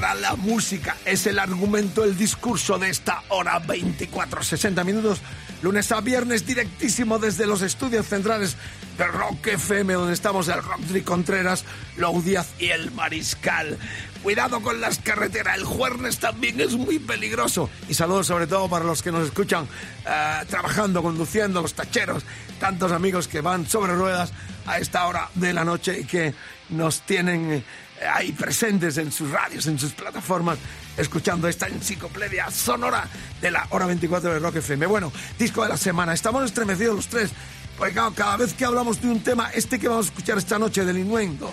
Para 0.00 0.14
la 0.14 0.34
música, 0.34 0.96
es 1.04 1.26
el 1.26 1.38
argumento, 1.38 2.04
el 2.04 2.16
discurso 2.16 2.78
de 2.78 2.88
esta 2.88 3.22
hora 3.28 3.58
24, 3.58 4.42
60 4.42 4.82
minutos, 4.82 5.20
lunes 5.60 5.92
a 5.92 6.00
viernes, 6.00 6.46
directísimo 6.46 7.18
desde 7.18 7.46
los 7.46 7.60
estudios 7.60 8.06
centrales 8.06 8.56
de 8.96 9.04
Rock 9.06 9.48
FM, 9.48 9.92
donde 9.92 10.14
estamos 10.14 10.48
el 10.48 10.62
Rock 10.62 11.04
Contreras, 11.04 11.66
Lou 11.98 12.22
Díaz 12.22 12.48
y 12.58 12.68
el 12.68 12.90
Mariscal. 12.92 13.78
Cuidado 14.22 14.62
con 14.62 14.80
las 14.80 15.00
carreteras, 15.00 15.58
el 15.58 15.64
Juernes 15.64 16.18
también 16.18 16.58
es 16.62 16.76
muy 16.76 16.98
peligroso. 16.98 17.68
Y 17.86 17.92
saludos 17.92 18.26
sobre 18.26 18.46
todo 18.46 18.70
para 18.70 18.86
los 18.86 19.02
que 19.02 19.12
nos 19.12 19.26
escuchan 19.26 19.66
eh, 20.06 20.44
trabajando, 20.48 21.02
conduciendo, 21.02 21.60
los 21.60 21.74
tacheros, 21.74 22.24
tantos 22.58 22.92
amigos 22.92 23.28
que 23.28 23.42
van 23.42 23.66
sobre 23.66 23.94
ruedas 23.94 24.32
a 24.64 24.78
esta 24.78 25.06
hora 25.06 25.28
de 25.34 25.52
la 25.52 25.64
noche 25.64 26.00
y 26.00 26.04
que 26.04 26.32
nos 26.70 27.02
tienen 27.02 27.52
eh, 27.52 27.64
ahí 28.06 28.32
presentes 28.32 28.96
en 28.98 29.12
sus 29.12 29.30
radios, 29.30 29.66
en 29.66 29.78
sus 29.78 29.92
plataformas, 29.92 30.58
escuchando 30.96 31.48
esta 31.48 31.66
enciclopedia 31.68 32.50
sonora 32.50 33.08
de 33.40 33.50
la 33.50 33.66
hora 33.70 33.86
24 33.86 34.34
de 34.34 34.38
Rock 34.38 34.56
FM. 34.56 34.86
Bueno, 34.86 35.12
disco 35.38 35.62
de 35.62 35.68
la 35.68 35.76
semana. 35.76 36.14
Estamos 36.14 36.44
estremecidos 36.44 36.96
los 36.96 37.06
tres, 37.08 37.30
porque 37.76 37.94
cada 37.94 38.36
vez 38.36 38.54
que 38.54 38.64
hablamos 38.64 39.00
de 39.00 39.08
un 39.08 39.22
tema, 39.22 39.50
este 39.50 39.78
que 39.78 39.88
vamos 39.88 40.06
a 40.06 40.08
escuchar 40.10 40.38
esta 40.38 40.58
noche 40.58 40.84
del 40.84 40.98
Innuendo, 40.98 41.52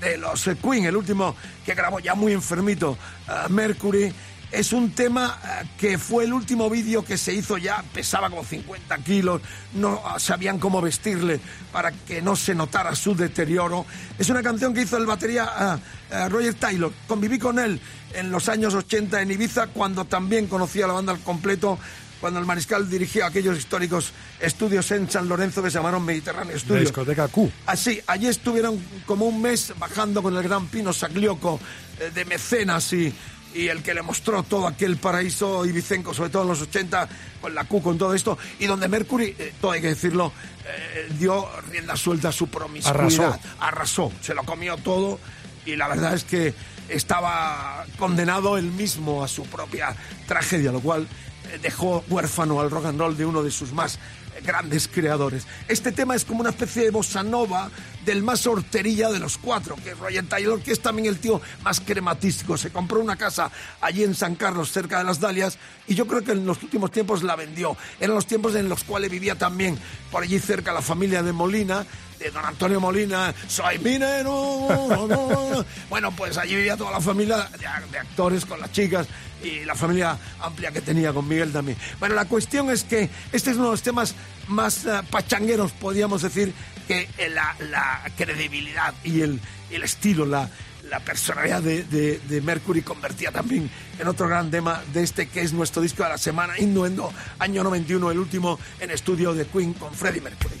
de 0.00 0.18
los 0.18 0.48
Queen, 0.62 0.84
el 0.84 0.96
último 0.96 1.34
que 1.64 1.74
grabó 1.74 2.00
ya 2.00 2.14
muy 2.14 2.32
enfermito, 2.32 2.98
eh, 3.28 3.48
Mercury, 3.48 4.12
es 4.52 4.72
un 4.72 4.90
tema 4.90 5.38
eh, 5.44 5.66
que 5.78 5.98
fue 5.98 6.24
el 6.24 6.32
último 6.32 6.70
vídeo 6.70 7.04
que 7.04 7.18
se 7.18 7.32
hizo 7.32 7.58
ya, 7.58 7.82
pesaba 7.92 8.30
como 8.30 8.44
50 8.44 8.98
kilos, 8.98 9.42
no 9.74 10.02
sabían 10.18 10.58
cómo 10.58 10.80
vestirle 10.80 11.40
para 11.72 11.92
que 11.92 12.22
no 12.22 12.36
se 12.36 12.54
notara 12.54 12.94
su 12.94 13.14
deterioro. 13.14 13.86
Es 14.18 14.30
una 14.30 14.42
canción 14.42 14.72
que 14.72 14.82
hizo 14.82 14.96
el 14.96 15.06
batería 15.06 15.50
eh, 15.60 16.14
eh, 16.14 16.28
Roger 16.28 16.54
Taylor. 16.54 16.92
Conviví 17.06 17.38
con 17.38 17.58
él 17.58 17.80
en 18.14 18.30
los 18.30 18.48
años 18.48 18.74
80 18.74 19.20
en 19.20 19.30
Ibiza, 19.30 19.68
cuando 19.68 20.04
también 20.04 20.46
conocía 20.46 20.86
la 20.86 20.94
banda 20.94 21.12
al 21.12 21.20
completo, 21.20 21.78
cuando 22.20 22.40
el 22.40 22.46
mariscal 22.46 22.88
dirigía 22.88 23.26
aquellos 23.26 23.58
históricos 23.58 24.12
estudios 24.40 24.90
en 24.90 25.10
San 25.10 25.28
Lorenzo 25.28 25.62
que 25.62 25.70
se 25.70 25.78
llamaron 25.78 26.04
Mediterráneo 26.04 26.58
Studios. 26.58 26.84
discoteca 26.84 27.28
Q. 27.28 27.50
Así, 27.66 28.00
allí 28.06 28.28
estuvieron 28.28 28.82
como 29.04 29.26
un 29.26 29.42
mes 29.42 29.74
bajando 29.78 30.22
con 30.22 30.36
el 30.36 30.42
gran 30.42 30.66
Pino 30.68 30.92
Saglioco 30.92 31.60
eh, 32.00 32.10
de 32.14 32.24
mecenas 32.24 32.92
y, 32.92 33.12
y 33.56 33.68
el 33.68 33.82
que 33.82 33.94
le 33.94 34.02
mostró 34.02 34.42
todo 34.42 34.66
aquel 34.66 34.98
paraíso 34.98 35.64
ibicenco, 35.64 36.12
sobre 36.12 36.28
todo 36.28 36.42
en 36.42 36.48
los 36.48 36.60
80, 36.60 37.08
con 37.40 37.54
la 37.54 37.64
Q, 37.64 37.80
con 37.80 37.96
todo 37.96 38.12
esto, 38.12 38.36
y 38.58 38.66
donde 38.66 38.86
Mercury, 38.86 39.34
eh, 39.38 39.54
todo 39.60 39.70
hay 39.70 39.80
que 39.80 39.88
decirlo, 39.88 40.30
eh, 40.66 41.08
dio 41.18 41.48
rienda 41.70 41.96
suelta 41.96 42.28
a 42.28 42.32
su 42.32 42.48
promiscuidad. 42.48 43.00
Arrasó. 43.00 43.38
Arrasó, 43.58 44.12
se 44.20 44.34
lo 44.34 44.44
comió 44.44 44.76
todo, 44.76 45.18
y 45.64 45.74
la 45.74 45.88
verdad 45.88 46.14
es 46.14 46.24
que 46.24 46.52
estaba 46.90 47.84
condenado 47.98 48.58
él 48.58 48.70
mismo 48.70 49.24
a 49.24 49.28
su 49.28 49.44
propia 49.44 49.96
tragedia, 50.26 50.70
lo 50.70 50.80
cual 50.80 51.08
eh, 51.50 51.58
dejó 51.62 52.04
huérfano 52.08 52.60
al 52.60 52.70
rock 52.70 52.86
and 52.86 53.00
roll 53.00 53.16
de 53.16 53.24
uno 53.24 53.42
de 53.42 53.50
sus 53.50 53.72
más 53.72 53.98
grandes 54.44 54.86
creadores. 54.86 55.46
Este 55.66 55.92
tema 55.92 56.14
es 56.14 56.26
como 56.26 56.40
una 56.40 56.50
especie 56.50 56.82
de 56.82 56.90
bossa 56.90 57.22
nova 57.22 57.70
del 58.06 58.22
más 58.22 58.46
horterilla 58.46 59.10
de 59.10 59.18
los 59.18 59.36
cuatro, 59.36 59.76
que 59.82 59.90
es 59.90 59.98
Roger 59.98 60.26
Taylor, 60.26 60.60
que 60.60 60.72
es 60.72 60.80
también 60.80 61.08
el 61.08 61.18
tío 61.18 61.42
más 61.62 61.80
crematístico. 61.80 62.56
Se 62.56 62.70
compró 62.70 63.00
una 63.00 63.16
casa 63.16 63.50
allí 63.80 64.04
en 64.04 64.14
San 64.14 64.36
Carlos, 64.36 64.70
cerca 64.70 64.98
de 64.98 65.04
las 65.04 65.20
Dalias, 65.20 65.58
y 65.88 65.94
yo 65.94 66.06
creo 66.06 66.22
que 66.22 66.32
en 66.32 66.46
los 66.46 66.62
últimos 66.62 66.92
tiempos 66.92 67.24
la 67.24 67.34
vendió. 67.34 67.76
Eran 68.00 68.14
los 68.14 68.26
tiempos 68.26 68.54
en 68.54 68.68
los 68.68 68.84
cuales 68.84 69.10
vivía 69.10 69.34
también 69.34 69.76
por 70.10 70.22
allí 70.22 70.38
cerca 70.38 70.72
la 70.72 70.82
familia 70.82 71.22
de 71.22 71.32
Molina, 71.32 71.84
de 72.20 72.30
don 72.30 72.44
Antonio 72.44 72.80
Molina, 72.80 73.34
soy 73.48 73.78
minero. 73.80 75.64
bueno, 75.90 76.12
pues 76.12 76.38
allí 76.38 76.54
vivía 76.54 76.76
toda 76.76 76.92
la 76.92 77.00
familia 77.00 77.48
de, 77.58 77.90
de 77.90 77.98
actores 77.98 78.46
con 78.46 78.60
las 78.60 78.70
chicas 78.70 79.08
y 79.42 79.64
la 79.64 79.74
familia 79.74 80.16
amplia 80.40 80.70
que 80.70 80.80
tenía 80.80 81.12
con 81.12 81.26
Miguel 81.28 81.52
también. 81.52 81.76
Bueno, 81.98 82.14
la 82.14 82.24
cuestión 82.26 82.70
es 82.70 82.84
que 82.84 83.10
este 83.32 83.50
es 83.50 83.56
uno 83.56 83.66
de 83.66 83.70
los 83.72 83.82
temas 83.82 84.14
más 84.48 84.86
eh, 84.86 85.00
pachangueros, 85.10 85.72
podríamos 85.72 86.22
decir, 86.22 86.54
que 86.86 87.08
eh, 87.18 87.28
la, 87.28 88.02
credibilidad 88.16 88.94
y 89.04 89.20
el, 89.22 89.40
el 89.70 89.82
estilo, 89.82 90.24
la, 90.26 90.48
la 90.88 91.00
personalidad 91.00 91.62
de, 91.62 91.82
de- 91.84 92.40
Mercury 92.40 92.82
convertía 92.82 93.32
también 93.32 93.70
en 93.98 94.08
otro 94.08 94.28
gran 94.28 94.50
tema 94.50 94.82
de 94.92 95.02
este 95.02 95.28
que 95.28 95.40
es 95.40 95.52
nuestro 95.52 95.82
disco 95.82 96.02
de 96.04 96.10
la 96.10 96.18
semana, 96.18 96.58
Innuendo, 96.58 97.12
año 97.38 97.62
91, 97.64 98.10
el 98.10 98.18
último 98.18 98.58
en 98.80 98.90
estudio 98.90 99.34
de 99.34 99.46
Queen 99.46 99.72
con 99.74 99.92
Freddie 99.94 100.20
Mercury. 100.20 100.56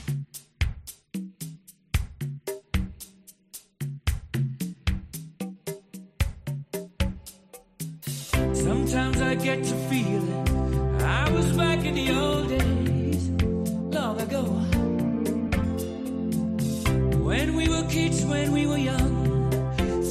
Kids, 17.96 18.26
when 18.26 18.52
we 18.52 18.66
were 18.66 18.82
young, 18.92 19.14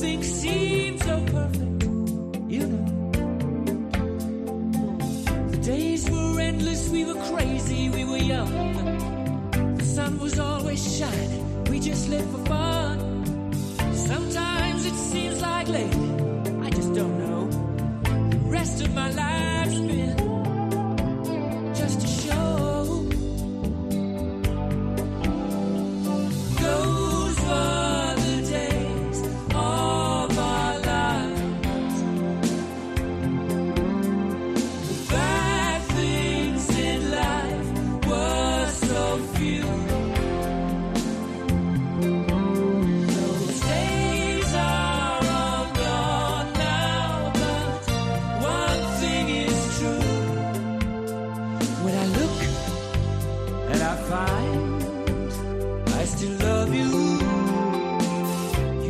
things 0.02 0.28
seemed 0.41 1.00
so 1.04 1.15
perfect, 1.36 1.84
you 2.56 2.63
know. 2.71 2.88
The 5.52 5.60
days 5.74 6.10
were 6.10 6.39
endless, 6.39 6.89
we 6.89 7.06
were 7.06 7.21
crazy, 7.32 7.89
we 7.89 8.04
were 8.12 8.24
young. 8.36 8.52
The 9.78 9.86
sun 9.86 10.17
was 10.19 10.39
always 10.39 10.82
shining, 10.98 11.43
we 11.69 11.80
just 11.80 12.10
lived 12.10 12.32
for 12.34 12.43
fun. 12.54 12.98
Sometimes 13.93 14.82
it 14.91 14.98
seems 15.12 15.39
like 15.41 15.67
lately, 15.67 16.12
I 16.65 16.69
just 16.71 16.91
don't 17.00 17.17
know. 17.24 17.41
The 18.34 18.39
rest 18.58 18.82
of 18.82 18.89
my 18.95 19.10
life's 19.12 19.80
been 19.80 20.24
I 56.00 56.06
still 56.06 56.38
love 56.39 56.74
you. 56.74 56.89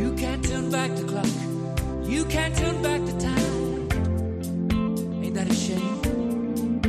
You 0.00 0.14
can't 0.14 0.44
turn 0.44 0.70
back 0.70 0.94
the 0.94 1.04
clock. 1.04 1.26
You 2.04 2.24
can't 2.24 2.54
turn 2.56 2.82
back 2.82 3.00
the 3.04 3.16
time. 3.18 3.54
Ain't 5.22 5.34
that 5.34 5.50
a 5.50 5.54
shame? 5.54 6.80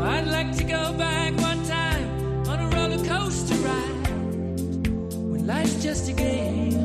I'd 0.00 0.28
like 0.28 0.56
to 0.56 0.64
go 0.64 0.92
back 0.94 1.36
one 1.40 1.62
time 1.64 2.48
on 2.48 2.60
a 2.60 2.68
roller 2.76 3.04
coaster 3.04 3.56
ride 3.56 4.08
when 5.30 5.46
life's 5.46 5.82
just 5.82 6.08
a 6.08 6.12
game. 6.12 6.77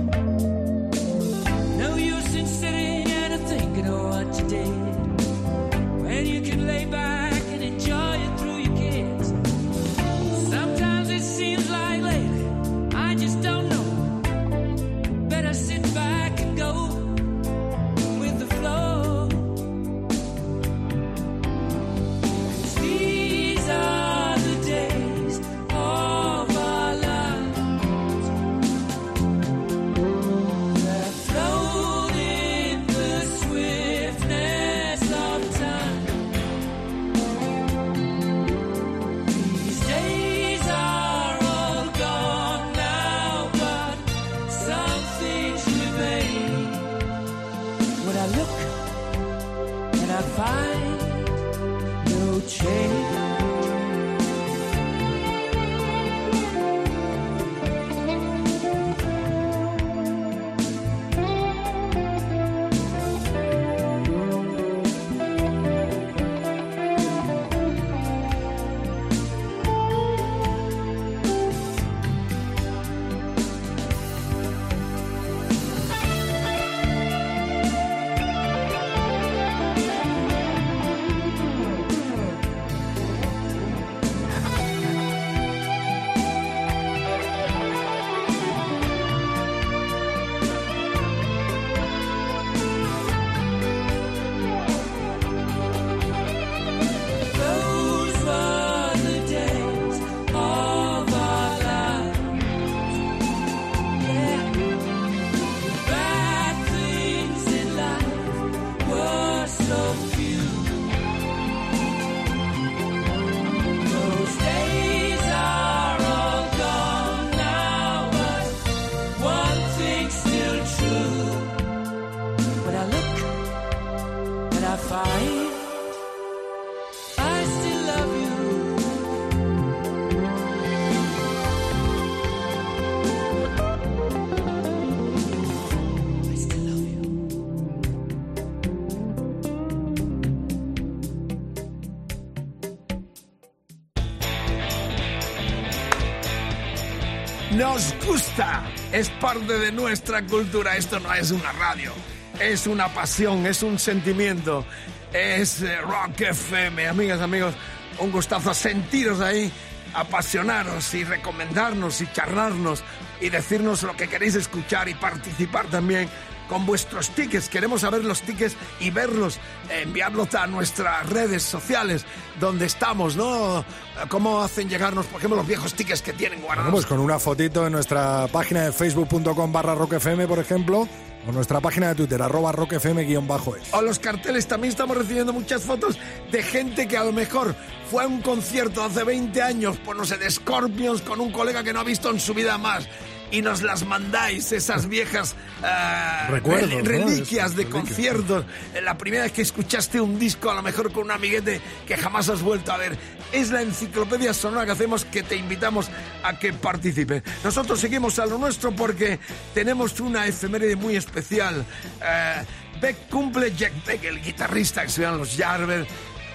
Es 148.93 149.09
parte 149.09 149.57
de 149.57 149.71
nuestra 149.71 150.21
cultura. 150.25 150.77
Esto 150.77 150.99
no 150.99 151.13
es 151.13 151.31
una 151.31 151.51
radio, 151.53 151.91
es 152.39 152.67
una 152.67 152.93
pasión, 152.93 153.45
es 153.47 153.63
un 153.63 153.79
sentimiento, 153.79 154.65
es 155.11 155.61
eh, 155.61 155.77
Rock 155.81 156.21
FM. 156.21 156.87
Amigas, 156.87 157.19
amigos, 157.19 157.55
un 157.99 158.11
gustazo 158.11 158.53
sentiros 158.53 159.19
ahí, 159.19 159.51
apasionaros 159.95 160.93
y 160.93 161.03
recomendarnos 161.03 162.01
y 162.01 162.11
charlarnos 162.13 162.83
y 163.19 163.29
decirnos 163.29 163.81
lo 163.81 163.97
que 163.97 164.07
queréis 164.07 164.35
escuchar 164.35 164.87
y 164.87 164.93
participar 164.93 165.65
también 165.67 166.07
con 166.47 166.65
vuestros 166.65 167.09
tickets. 167.09 167.49
Queremos 167.49 167.81
saber 167.81 168.03
los 168.03 168.21
tickets 168.21 168.55
y 168.79 168.89
verlos, 168.89 169.37
eh, 169.69 169.81
enviarlos 169.83 170.33
a 170.35 170.47
nuestras 170.47 171.09
redes 171.09 171.43
sociales 171.43 172.05
donde 172.39 172.65
estamos, 172.65 173.15
¿no? 173.15 173.63
¿Cómo 174.09 174.41
hacen 174.41 174.69
llegarnos, 174.69 175.05
por 175.05 175.19
ejemplo, 175.19 175.37
los 175.37 175.47
viejos 175.47 175.73
tickets 175.73 176.01
que 176.01 176.13
tienen 176.13 176.41
guardados? 176.41 176.71
Bueno, 176.71 176.77
pues 176.77 176.85
con 176.85 176.99
una 176.99 177.19
fotito 177.19 177.65
en 177.65 177.73
nuestra 177.73 178.27
página 178.27 178.63
de 178.63 178.71
facebook.com 178.71 179.51
barra 179.51 179.75
rockfm, 179.75 180.27
por 180.27 180.39
ejemplo, 180.39 180.87
o 181.27 181.31
nuestra 181.31 181.61
página 181.61 181.89
de 181.89 181.95
Twitter, 181.95 182.21
arroba 182.21 182.51
rockfm 182.51 183.05
guion 183.05 183.27
bajo 183.27 183.55
es. 183.55 183.73
O 183.73 183.81
los 183.81 183.99
carteles, 183.99 184.47
también 184.47 184.71
estamos 184.71 184.97
recibiendo 184.97 185.31
muchas 185.31 185.61
fotos 185.61 185.97
de 186.31 186.43
gente 186.43 186.87
que 186.87 186.97
a 186.97 187.03
lo 187.03 187.13
mejor 187.13 187.55
fue 187.89 188.03
a 188.03 188.07
un 188.07 188.21
concierto 188.21 188.83
hace 188.83 189.03
20 189.03 189.41
años, 189.41 189.77
pues 189.83 189.97
no 189.97 190.05
sé, 190.05 190.17
de 190.17 190.29
Scorpions 190.29 191.01
con 191.01 191.21
un 191.21 191.31
colega 191.31 191.63
que 191.63 191.71
no 191.71 191.79
ha 191.79 191.83
visto 191.83 192.09
en 192.09 192.19
su 192.19 192.33
vida 192.33 192.57
más. 192.57 192.87
Y 193.31 193.41
nos 193.41 193.63
las 193.63 193.83
mandáis, 193.85 194.51
esas 194.51 194.87
viejas 194.87 195.35
eh, 195.63 196.27
Recuerdos, 196.29 196.69
rel- 196.69 196.77
¿no? 196.83 196.83
reliquias 197.07 197.45
Esas 197.45 197.55
de 197.55 197.63
reliquias. 197.63 197.83
conciertos. 197.87 198.45
Eh, 198.75 198.81
La 198.81 198.95
primera 198.97 199.23
vez 199.23 199.31
que 199.31 199.41
escuchaste 199.41 199.99
un 199.99 200.19
disco, 200.19 200.51
a 200.51 200.53
lo 200.55 200.61
mejor 200.61 200.91
con 200.91 201.05
un 201.05 201.11
amiguete 201.11 201.59
que 201.87 201.97
jamás 201.97 202.29
has 202.29 202.41
vuelto 202.43 202.71
a 202.71 202.77
ver. 202.77 202.95
Es 203.31 203.49
la 203.49 203.63
enciclopedia 203.63 204.35
sonora 204.35 204.65
que 204.67 204.73
hacemos 204.73 205.03
que 205.05 205.23
te 205.23 205.35
invitamos 205.35 205.89
a 206.23 206.37
que 206.37 206.53
participes. 206.53 207.23
Nosotros 207.43 207.79
seguimos 207.79 208.19
a 208.19 208.27
lo 208.27 208.37
nuestro 208.37 208.71
porque 208.75 209.17
tenemos 209.55 209.99
una 209.99 210.27
efeméride 210.27 210.75
muy 210.75 210.95
especial. 210.95 211.65
Eh, 212.03 212.43
Beck 212.79 213.09
cumple 213.09 213.51
Jack 213.55 213.73
Beck, 213.83 214.03
el 214.03 214.21
guitarrista 214.21 214.83
que 214.83 214.89
se 214.89 215.01
llaman 215.01 215.17
los 215.19 215.35
Jarber. 215.35 215.87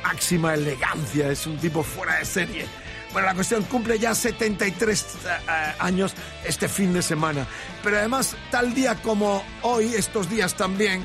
Máxima 0.03 0.55
elegancia, 0.55 1.31
es 1.31 1.47
un 1.47 1.59
tipo 1.59 1.83
fuera 1.85 2.17
de 2.19 2.25
serie. 2.25 2.67
Bueno, 3.13 3.27
la 3.27 3.35
cuestión 3.35 3.63
cumple 3.65 3.99
ya 3.99 4.15
73 4.15 5.03
eh, 5.03 5.29
eh, 5.29 5.75
años 5.79 6.15
este 6.45 6.69
fin 6.69 6.93
de 6.93 7.03
semana. 7.03 7.47
Pero 7.83 7.99
además, 7.99 8.37
tal 8.51 8.75
día 8.75 8.97
como 8.97 9.43
hoy, 9.63 9.95
estos 9.95 10.29
días 10.29 10.55
también, 10.55 11.05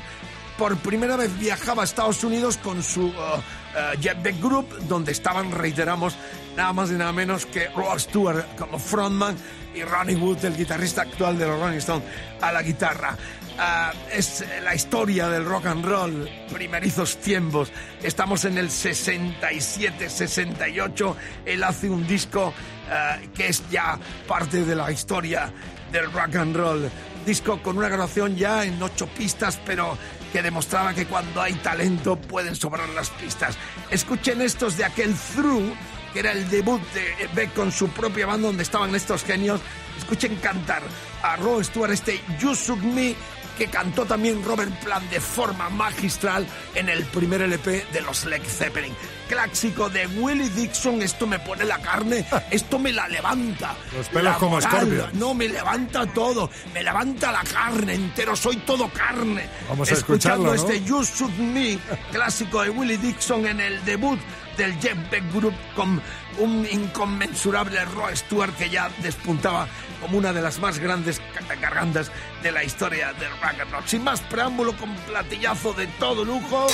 por 0.58 0.76
primera 0.76 1.16
vez 1.16 1.36
viajaba 1.38 1.82
a 1.82 1.84
Estados 1.84 2.22
Unidos 2.22 2.58
con 2.58 2.82
su 2.82 3.06
uh, 3.06 3.08
uh, 3.08 4.00
Jet 4.00 4.22
Beck 4.22 4.40
Group, 4.40 4.68
donde 4.86 5.12
estaban, 5.12 5.50
reiteramos, 5.50 6.16
nada 6.56 6.72
más 6.72 6.90
y 6.90 6.94
nada 6.94 7.12
menos 7.12 7.46
que 7.46 7.68
Rod 7.68 7.98
Stewart 7.98 8.44
como 8.56 8.78
frontman 8.78 9.36
y 9.74 9.82
Ronnie 9.82 10.16
Wood, 10.16 10.44
el 10.44 10.56
guitarrista 10.56 11.02
actual 11.02 11.38
de 11.38 11.46
los 11.46 11.58
Rolling 11.58 11.78
Stones, 11.78 12.04
a 12.40 12.52
la 12.52 12.62
guitarra. 12.62 13.16
Ah, 13.56 13.92
es 14.10 14.44
la 14.64 14.74
historia 14.74 15.28
del 15.28 15.44
rock 15.44 15.66
and 15.66 15.84
roll, 15.84 16.28
primerizos 16.52 17.18
tiempos. 17.18 17.70
Estamos 18.02 18.44
en 18.44 18.58
el 18.58 18.68
67, 18.68 20.10
68. 20.10 21.16
Él 21.46 21.62
hace 21.62 21.88
un 21.88 22.04
disco 22.04 22.52
ah, 22.90 23.18
que 23.32 23.48
es 23.48 23.62
ya 23.70 23.98
parte 24.26 24.64
de 24.64 24.74
la 24.74 24.90
historia 24.90 25.52
del 25.92 26.10
rock 26.12 26.34
and 26.36 26.56
roll. 26.56 26.90
Disco 27.24 27.62
con 27.62 27.78
una 27.78 27.88
grabación 27.88 28.36
ya 28.36 28.64
en 28.64 28.82
ocho 28.82 29.06
pistas, 29.06 29.60
pero 29.64 29.96
que 30.32 30.42
demostraba 30.42 30.92
que 30.92 31.06
cuando 31.06 31.40
hay 31.40 31.54
talento 31.54 32.16
pueden 32.16 32.56
sobrar 32.56 32.88
las 32.88 33.10
pistas. 33.10 33.56
Escuchen 33.88 34.42
estos 34.42 34.76
de 34.76 34.84
aquel 34.84 35.14
Through, 35.14 35.72
que 36.12 36.18
era 36.18 36.32
el 36.32 36.50
debut 36.50 36.82
de 36.92 37.28
Beck 37.34 37.54
con 37.54 37.70
su 37.70 37.88
propia 37.90 38.26
banda 38.26 38.48
donde 38.48 38.64
estaban 38.64 38.92
estos 38.96 39.22
genios. 39.22 39.60
Escuchen 39.96 40.34
cantar 40.36 40.82
a 41.22 41.36
Rod 41.36 41.62
Stewart 41.62 41.92
este 41.92 42.20
You 42.40 42.54
Shook 42.54 42.82
Me, 42.82 43.14
que 43.58 43.66
cantó 43.68 44.04
también 44.04 44.42
Robert 44.44 44.72
Plant 44.82 45.10
de 45.10 45.20
forma 45.20 45.68
magistral 45.70 46.46
en 46.74 46.88
el 46.88 47.04
primer 47.04 47.42
LP 47.42 47.86
de 47.92 48.00
los 48.00 48.24
Led 48.24 48.42
Zeppelin. 48.42 48.94
Clásico 49.28 49.88
de 49.88 50.06
Willie 50.06 50.50
Dixon, 50.50 51.00
esto 51.02 51.26
me 51.26 51.38
pone 51.38 51.64
la 51.64 51.78
carne, 51.78 52.26
esto 52.50 52.78
me 52.78 52.92
la 52.92 53.08
levanta. 53.08 53.74
Los 53.96 54.08
pelos 54.08 54.32
La 54.32 54.38
como 54.38 54.56
moral, 54.56 54.70
Scorpions. 54.70 55.14
No, 55.14 55.34
me 55.34 55.48
levanta 55.48 56.06
todo, 56.06 56.50
me 56.72 56.82
levanta 56.82 57.32
la 57.32 57.42
carne 57.42 57.94
entero, 57.94 58.36
soy 58.36 58.56
todo 58.58 58.88
carne. 58.88 59.48
Vamos 59.68 59.90
a 59.90 59.94
Escuchando 59.94 60.52
escucharlo, 60.52 60.68
¿no? 60.68 60.72
este 60.72 60.84
You 60.88 61.02
Shoot 61.02 61.36
Me, 61.38 61.78
clásico 62.12 62.62
de 62.62 62.70
Willie 62.70 62.98
Dixon 62.98 63.46
en 63.46 63.60
el 63.60 63.84
debut 63.84 64.18
del 64.56 64.72
Jeff 64.80 64.96
Beck 65.10 65.32
Group 65.32 65.54
con 65.74 66.00
un 66.38 66.66
inconmensurable 66.70 67.84
Roy 67.86 68.16
Stewart 68.16 68.54
que 68.56 68.68
ya 68.70 68.88
despuntaba 69.02 69.66
como 70.00 70.18
una 70.18 70.32
de 70.32 70.42
las 70.42 70.58
más 70.58 70.78
grandes 70.78 71.20
gargantas 71.60 72.10
de 72.44 72.52
la 72.52 72.62
historia 72.62 73.14
del 73.14 73.30
rock 73.40 73.58
and 73.58 73.72
roll. 73.72 73.82
Sin 73.86 74.04
más 74.04 74.20
preámbulo, 74.20 74.76
con 74.76 74.94
platillazo 75.06 75.72
de 75.72 75.86
todo 75.98 76.24
lujo, 76.24 76.66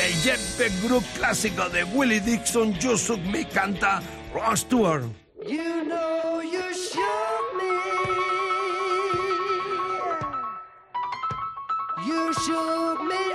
el 0.00 0.14
Jeff 0.22 0.58
Beck 0.58 0.72
Group 0.84 1.04
clásico 1.16 1.68
de 1.68 1.82
Willie 1.84 2.20
Dixon, 2.20 2.72
You 2.78 2.96
Shoot 2.96 3.20
Me, 3.20 3.46
canta 3.48 4.00
Roy 4.32 4.56
Stewart. 4.56 5.02
You 5.44 5.84
know 5.84 6.40
you 6.40 6.62
shook 6.72 7.46
me. 7.58 7.66
You 12.06 12.32
shook 12.32 13.02
me 13.02 13.34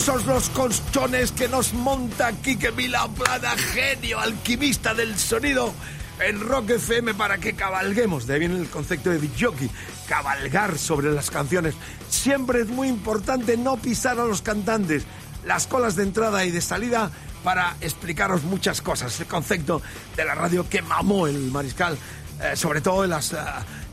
Son 0.00 0.26
los 0.26 0.48
colchones 0.48 1.30
que 1.30 1.46
nos 1.46 1.74
monta 1.74 2.32
Quique 2.32 2.72
Plana, 2.72 3.50
genio, 3.74 4.18
alquimista 4.18 4.94
del 4.94 5.18
sonido 5.18 5.74
en 6.18 6.40
Rock 6.40 6.70
FM 6.70 7.12
para 7.12 7.36
que 7.36 7.52
cabalguemos. 7.52 8.26
De 8.26 8.32
ahí 8.32 8.40
viene 8.40 8.58
el 8.58 8.70
concepto 8.70 9.10
de 9.10 9.28
jockey, 9.38 9.70
cabalgar 10.08 10.78
sobre 10.78 11.12
las 11.12 11.30
canciones. 11.30 11.74
Siempre 12.08 12.62
es 12.62 12.68
muy 12.68 12.88
importante 12.88 13.58
no 13.58 13.76
pisar 13.76 14.18
a 14.18 14.24
los 14.24 14.40
cantantes. 14.40 15.04
Las 15.44 15.66
colas 15.66 15.96
de 15.96 16.04
entrada 16.04 16.46
y 16.46 16.50
de 16.50 16.62
salida 16.62 17.10
para 17.44 17.76
explicaros 17.82 18.42
muchas 18.42 18.80
cosas. 18.80 19.20
El 19.20 19.26
concepto 19.26 19.82
de 20.16 20.24
la 20.24 20.34
radio 20.34 20.66
que 20.66 20.80
mamó 20.80 21.26
el 21.26 21.50
mariscal, 21.50 21.98
eh, 22.40 22.56
sobre 22.56 22.80
todo 22.80 23.04
en 23.04 23.10
las 23.10 23.34
eh, 23.34 23.36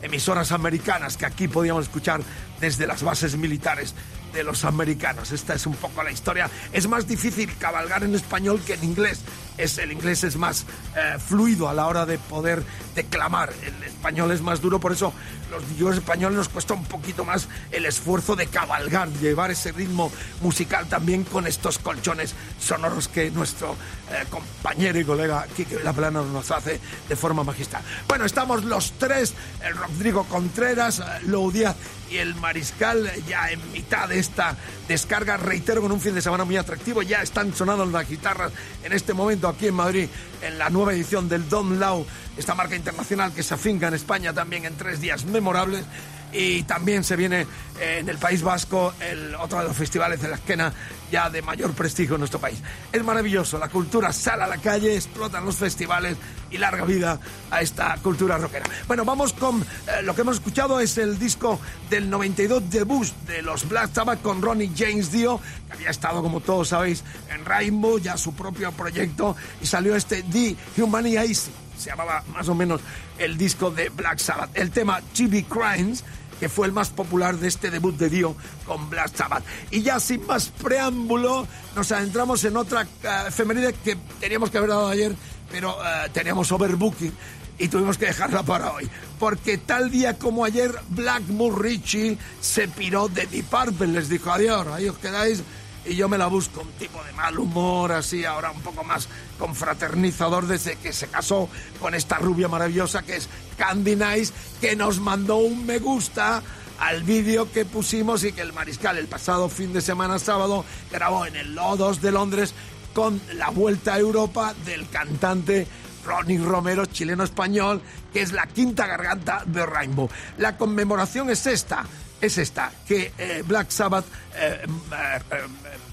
emisoras 0.00 0.52
americanas 0.52 1.18
que 1.18 1.26
aquí 1.26 1.48
podíamos 1.48 1.84
escuchar 1.84 2.22
desde 2.60 2.86
las 2.86 3.02
bases 3.02 3.36
militares 3.36 3.94
de 4.32 4.42
los 4.42 4.64
americanos. 4.64 5.32
Esta 5.32 5.54
es 5.54 5.66
un 5.66 5.74
poco 5.74 6.02
la 6.02 6.10
historia. 6.10 6.50
Es 6.72 6.88
más 6.88 7.06
difícil 7.06 7.56
cabalgar 7.58 8.02
en 8.04 8.14
español 8.14 8.60
que 8.66 8.74
en 8.74 8.84
inglés. 8.84 9.20
Es, 9.58 9.78
el 9.78 9.92
inglés 9.92 10.24
es 10.24 10.36
más 10.36 10.64
eh, 10.96 11.18
fluido 11.18 11.68
a 11.68 11.74
la 11.74 11.86
hora 11.86 12.06
de 12.06 12.18
poder 12.18 12.62
declamar. 12.94 13.52
El 13.62 13.82
español 13.82 14.30
es 14.30 14.40
más 14.40 14.60
duro, 14.60 14.80
por 14.80 14.92
eso 14.92 15.12
los 15.50 15.62
DJs 15.76 15.98
españoles 15.98 16.36
nos 16.36 16.48
cuesta 16.48 16.74
un 16.74 16.84
poquito 16.84 17.24
más 17.24 17.48
el 17.70 17.84
esfuerzo 17.86 18.36
de 18.36 18.46
cabalgar, 18.46 19.08
llevar 19.14 19.50
ese 19.50 19.72
ritmo 19.72 20.10
musical 20.42 20.88
también 20.88 21.24
con 21.24 21.46
estos 21.46 21.78
colchones 21.78 22.34
sonoros 22.60 23.08
que 23.08 23.30
nuestro 23.30 23.76
eh, 24.10 24.24
compañero 24.30 24.98
y 24.98 25.04
colega 25.04 25.46
Kike 25.56 25.82
La 25.82 25.92
Plana 25.92 26.22
nos 26.22 26.50
hace 26.50 26.80
de 27.08 27.16
forma 27.16 27.44
magistral. 27.44 27.82
Bueno, 28.06 28.24
estamos 28.24 28.64
los 28.64 28.92
tres, 28.92 29.34
el 29.64 29.76
Rodrigo 29.76 30.24
Contreras, 30.24 31.00
eh, 31.00 31.02
Lou 31.26 31.50
Díaz 31.50 31.76
y 32.10 32.18
el 32.18 32.34
Mariscal 32.36 33.10
ya 33.26 33.50
en 33.50 33.72
mitad 33.72 34.08
de 34.08 34.18
esta 34.18 34.56
descarga, 34.86 35.36
reitero, 35.36 35.82
con 35.82 35.92
un 35.92 36.00
fin 36.00 36.14
de 36.14 36.22
semana 36.22 36.44
muy 36.44 36.56
atractivo. 36.56 37.02
Ya 37.02 37.22
están 37.22 37.54
sonando 37.54 37.84
las 37.86 38.08
guitarras 38.08 38.52
en 38.82 38.92
este 38.92 39.14
momento 39.14 39.47
aquí 39.48 39.66
en 39.66 39.74
Madrid, 39.74 40.08
en 40.42 40.58
la 40.58 40.70
nueva 40.70 40.92
edición 40.92 41.28
del 41.28 41.48
Don 41.48 41.78
Lau, 41.78 42.06
esta 42.36 42.54
marca 42.54 42.76
internacional 42.76 43.32
que 43.32 43.42
se 43.42 43.54
afinca 43.54 43.88
en 43.88 43.94
España 43.94 44.32
también 44.32 44.64
en 44.64 44.76
tres 44.76 45.00
días 45.00 45.24
memorables. 45.24 45.84
Y 46.32 46.62
también 46.64 47.04
se 47.04 47.16
viene 47.16 47.46
eh, 47.80 47.98
en 48.00 48.08
el 48.08 48.18
País 48.18 48.42
Vasco 48.42 48.92
el 49.00 49.34
otro 49.36 49.58
de 49.58 49.64
los 49.64 49.76
festivales 49.76 50.20
de 50.20 50.28
la 50.28 50.36
esquena 50.36 50.72
ya 51.10 51.30
de 51.30 51.42
mayor 51.42 51.72
prestigio 51.72 52.14
en 52.16 52.20
nuestro 52.20 52.40
país. 52.40 52.58
Es 52.92 53.04
maravilloso, 53.04 53.58
la 53.58 53.68
cultura 53.68 54.12
sale 54.12 54.42
a 54.42 54.46
la 54.46 54.58
calle, 54.58 54.94
explotan 54.94 55.44
los 55.44 55.56
festivales 55.56 56.16
y 56.50 56.58
larga 56.58 56.84
vida 56.84 57.18
a 57.50 57.60
esta 57.60 57.96
cultura 58.02 58.36
rockera. 58.38 58.66
Bueno, 58.86 59.04
vamos 59.04 59.32
con 59.32 59.62
eh, 59.62 60.02
lo 60.02 60.14
que 60.14 60.22
hemos 60.22 60.36
escuchado 60.36 60.80
es 60.80 60.98
el 60.98 61.18
disco 61.18 61.60
del 61.90 62.10
92 62.10 62.70
de 62.70 62.82
Bush 62.84 63.10
de 63.26 63.42
los 63.42 63.68
Black 63.68 63.92
Sabbath 63.92 64.22
con 64.22 64.42
Ronnie 64.42 64.70
James 64.76 65.12
Dio, 65.12 65.40
que 65.66 65.72
había 65.74 65.90
estado, 65.90 66.22
como 66.22 66.40
todos 66.40 66.68
sabéis, 66.68 67.04
en 67.30 67.44
Rainbow, 67.44 67.98
ya 67.98 68.16
su 68.16 68.34
propio 68.34 68.72
proyecto, 68.72 69.36
y 69.60 69.66
salió 69.66 69.94
este 69.96 70.22
The 70.24 70.56
Humanizing. 70.82 71.54
Se 71.78 71.90
llamaba 71.90 72.24
más 72.32 72.48
o 72.48 72.56
menos 72.56 72.80
el 73.18 73.38
disco 73.38 73.70
de 73.70 73.88
Black 73.88 74.18
Sabbath. 74.18 74.50
El 74.54 74.70
tema 74.72 75.00
Chibi 75.12 75.44
Crimes 75.44 76.02
que 76.38 76.48
fue 76.48 76.66
el 76.66 76.72
más 76.72 76.90
popular 76.90 77.36
de 77.36 77.48
este 77.48 77.70
debut 77.70 77.96
de 77.96 78.08
Dio 78.08 78.36
con 78.66 78.88
Black 78.90 79.14
Sabbath. 79.14 79.44
Y 79.70 79.82
ya 79.82 80.00
sin 80.00 80.26
más 80.26 80.48
preámbulo, 80.48 81.46
nos 81.74 81.92
adentramos 81.92 82.44
en 82.44 82.56
otra 82.56 82.82
uh, 82.84 83.72
que 83.84 83.96
teníamos 84.20 84.50
que 84.50 84.58
haber 84.58 84.70
dado 84.70 84.88
ayer, 84.88 85.14
pero 85.50 85.76
uh, 85.76 86.10
teníamos 86.12 86.50
overbooking 86.52 87.12
y 87.58 87.68
tuvimos 87.68 87.98
que 87.98 88.06
dejarla 88.06 88.42
para 88.42 88.72
hoy. 88.72 88.88
Porque 89.18 89.58
tal 89.58 89.90
día 89.90 90.16
como 90.18 90.44
ayer, 90.44 90.72
Blackmore 90.90 91.56
Richie 91.60 92.18
se 92.40 92.68
piró 92.68 93.08
de 93.08 93.26
Deep 93.26 93.46
Purple, 93.46 93.88
les 93.88 94.08
dijo 94.08 94.30
adiós, 94.30 94.66
ahí 94.68 94.88
os 94.88 94.98
quedáis 94.98 95.42
y 95.88 95.96
yo 95.96 96.08
me 96.08 96.18
la 96.18 96.26
busco, 96.26 96.60
un 96.60 96.72
tipo 96.72 97.02
de 97.02 97.12
mal 97.12 97.38
humor, 97.38 97.92
así 97.92 98.24
ahora 98.24 98.50
un 98.50 98.60
poco 98.60 98.84
más 98.84 99.08
confraternizador 99.38 100.46
desde 100.46 100.76
que 100.76 100.92
se 100.92 101.08
casó 101.08 101.48
con 101.80 101.94
esta 101.94 102.18
rubia 102.18 102.48
maravillosa 102.48 103.02
que 103.02 103.16
es 103.16 103.28
Candy 103.56 103.96
Nice, 103.96 104.32
que 104.60 104.76
nos 104.76 105.00
mandó 105.00 105.36
un 105.36 105.64
me 105.64 105.78
gusta 105.78 106.42
al 106.78 107.02
vídeo 107.02 107.50
que 107.50 107.64
pusimos 107.64 108.22
y 108.24 108.32
que 108.32 108.42
el 108.42 108.52
mariscal 108.52 108.98
el 108.98 109.08
pasado 109.08 109.48
fin 109.48 109.72
de 109.72 109.80
semana 109.80 110.18
sábado 110.18 110.64
grabó 110.92 111.26
en 111.26 111.36
el 111.36 111.54
Lodos 111.54 112.00
de 112.02 112.12
Londres 112.12 112.54
con 112.94 113.20
la 113.34 113.50
vuelta 113.50 113.94
a 113.94 113.98
Europa 113.98 114.54
del 114.64 114.88
cantante 114.88 115.66
Ronnie 116.04 116.38
Romero, 116.38 116.86
chileno-español, 116.86 117.82
que 118.12 118.22
es 118.22 118.32
la 118.32 118.46
quinta 118.46 118.86
garganta 118.86 119.42
de 119.46 119.66
Rainbow. 119.66 120.08
La 120.38 120.56
conmemoración 120.56 121.30
es 121.30 121.46
esta, 121.46 121.84
es 122.20 122.38
esta, 122.38 122.72
que 122.86 123.12
eh, 123.18 123.42
Black 123.46 123.70
Sabbath, 123.70 124.04
eh, 124.36 124.62
eh, 124.64 125.46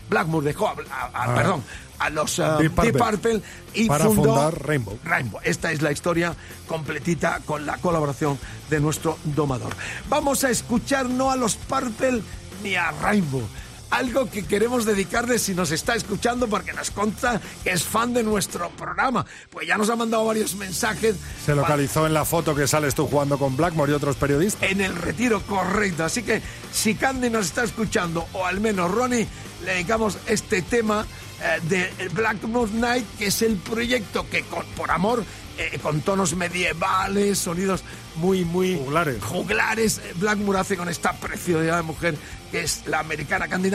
Blackmore 0.10 0.46
dejó, 0.46 0.68
a, 0.68 0.76
Ah. 1.14 1.34
perdón, 1.36 1.64
a 2.00 2.10
los 2.10 2.38
uh, 2.40 2.58
Deep. 2.60 2.98
Purple 2.98 3.42
y 3.74 3.88
Para 3.88 4.06
fundó 4.06 4.24
fundar 4.36 4.68
Rainbow. 4.68 5.00
Rainbow. 5.04 5.40
Esta 5.44 5.72
es 5.72 5.82
la 5.82 5.92
historia 5.92 6.36
completita 6.68 7.40
con 7.46 7.66
la 7.66 7.78
colaboración 7.78 8.38
de 8.70 8.80
nuestro 8.80 9.18
domador. 9.24 9.74
Vamos 10.10 10.44
a 10.44 10.50
escuchar 10.50 11.10
no 11.10 11.32
a 11.32 11.36
los 11.36 11.56
Purple 11.56 12.22
ni 12.64 12.76
a 12.76 12.92
Rainbow. 12.92 13.48
Algo 13.90 14.30
que 14.30 14.46
queremos 14.46 14.86
dedicarle 14.86 15.40
si 15.40 15.54
nos 15.54 15.72
está 15.72 15.96
escuchando 15.96 16.48
porque 16.48 16.74
nos 16.74 16.92
consta 16.92 17.40
que 17.64 17.72
es 17.72 17.84
fan 17.84 18.14
de 18.14 18.24
nuestro 18.24 18.70
programa. 18.72 19.26
Pues 19.50 19.68
ya 19.68 19.78
nos 19.78 19.90
ha 19.90 19.96
mandado 19.96 20.26
varios 20.26 20.56
mensajes. 20.56 21.16
Se 21.46 21.56
localizó 21.56 22.06
en 22.06 22.14
la 22.14 22.26
foto 22.26 22.56
que 22.56 22.68
sales 22.68 22.96
tú 22.96 23.08
jugando 23.08 23.38
con 23.38 23.56
Blackmore 23.56 23.92
y 23.92 23.96
otros 23.96 24.16
periodistas. 24.16 24.70
En 24.70 24.82
el 24.82 24.96
retiro 24.96 25.42
correcto. 25.44 26.04
Así 26.04 26.24
que 26.24 26.42
si 26.72 26.96
Candy 26.96 27.30
nos 27.30 27.46
está 27.48 27.64
escuchando, 27.64 28.28
o 28.34 28.46
al 28.46 28.60
menos 28.60 28.92
Ronnie, 28.92 29.28
le 29.64 29.74
dedicamos 29.74 30.18
este 30.28 30.62
tema 30.62 31.06
eh, 31.42 31.60
de 31.68 32.10
Blackmore 32.10 32.72
Night, 32.72 33.06
que 33.18 33.28
es 33.28 33.42
el 33.42 33.56
proyecto 33.58 34.30
que 34.30 34.44
con, 34.44 34.66
por 34.78 34.92
amor, 34.92 35.24
eh, 35.58 35.80
con 35.82 36.02
tonos 36.02 36.36
medievales, 36.36 37.40
sonidos 37.40 37.84
muy, 38.16 38.44
muy 38.44 38.76
Juglares. 38.76 39.24
juglares, 39.24 39.98
eh, 40.00 40.14
Blackmore 40.16 40.60
hace 40.60 40.78
con 40.78 40.90
esta 40.90 41.14
preciosidad 41.14 41.78
de 41.78 41.84
mujer 41.84 42.16
que 42.52 42.62
es 42.62 42.84
la 42.88 43.00
americana 43.00 43.48
Candy 43.48 43.70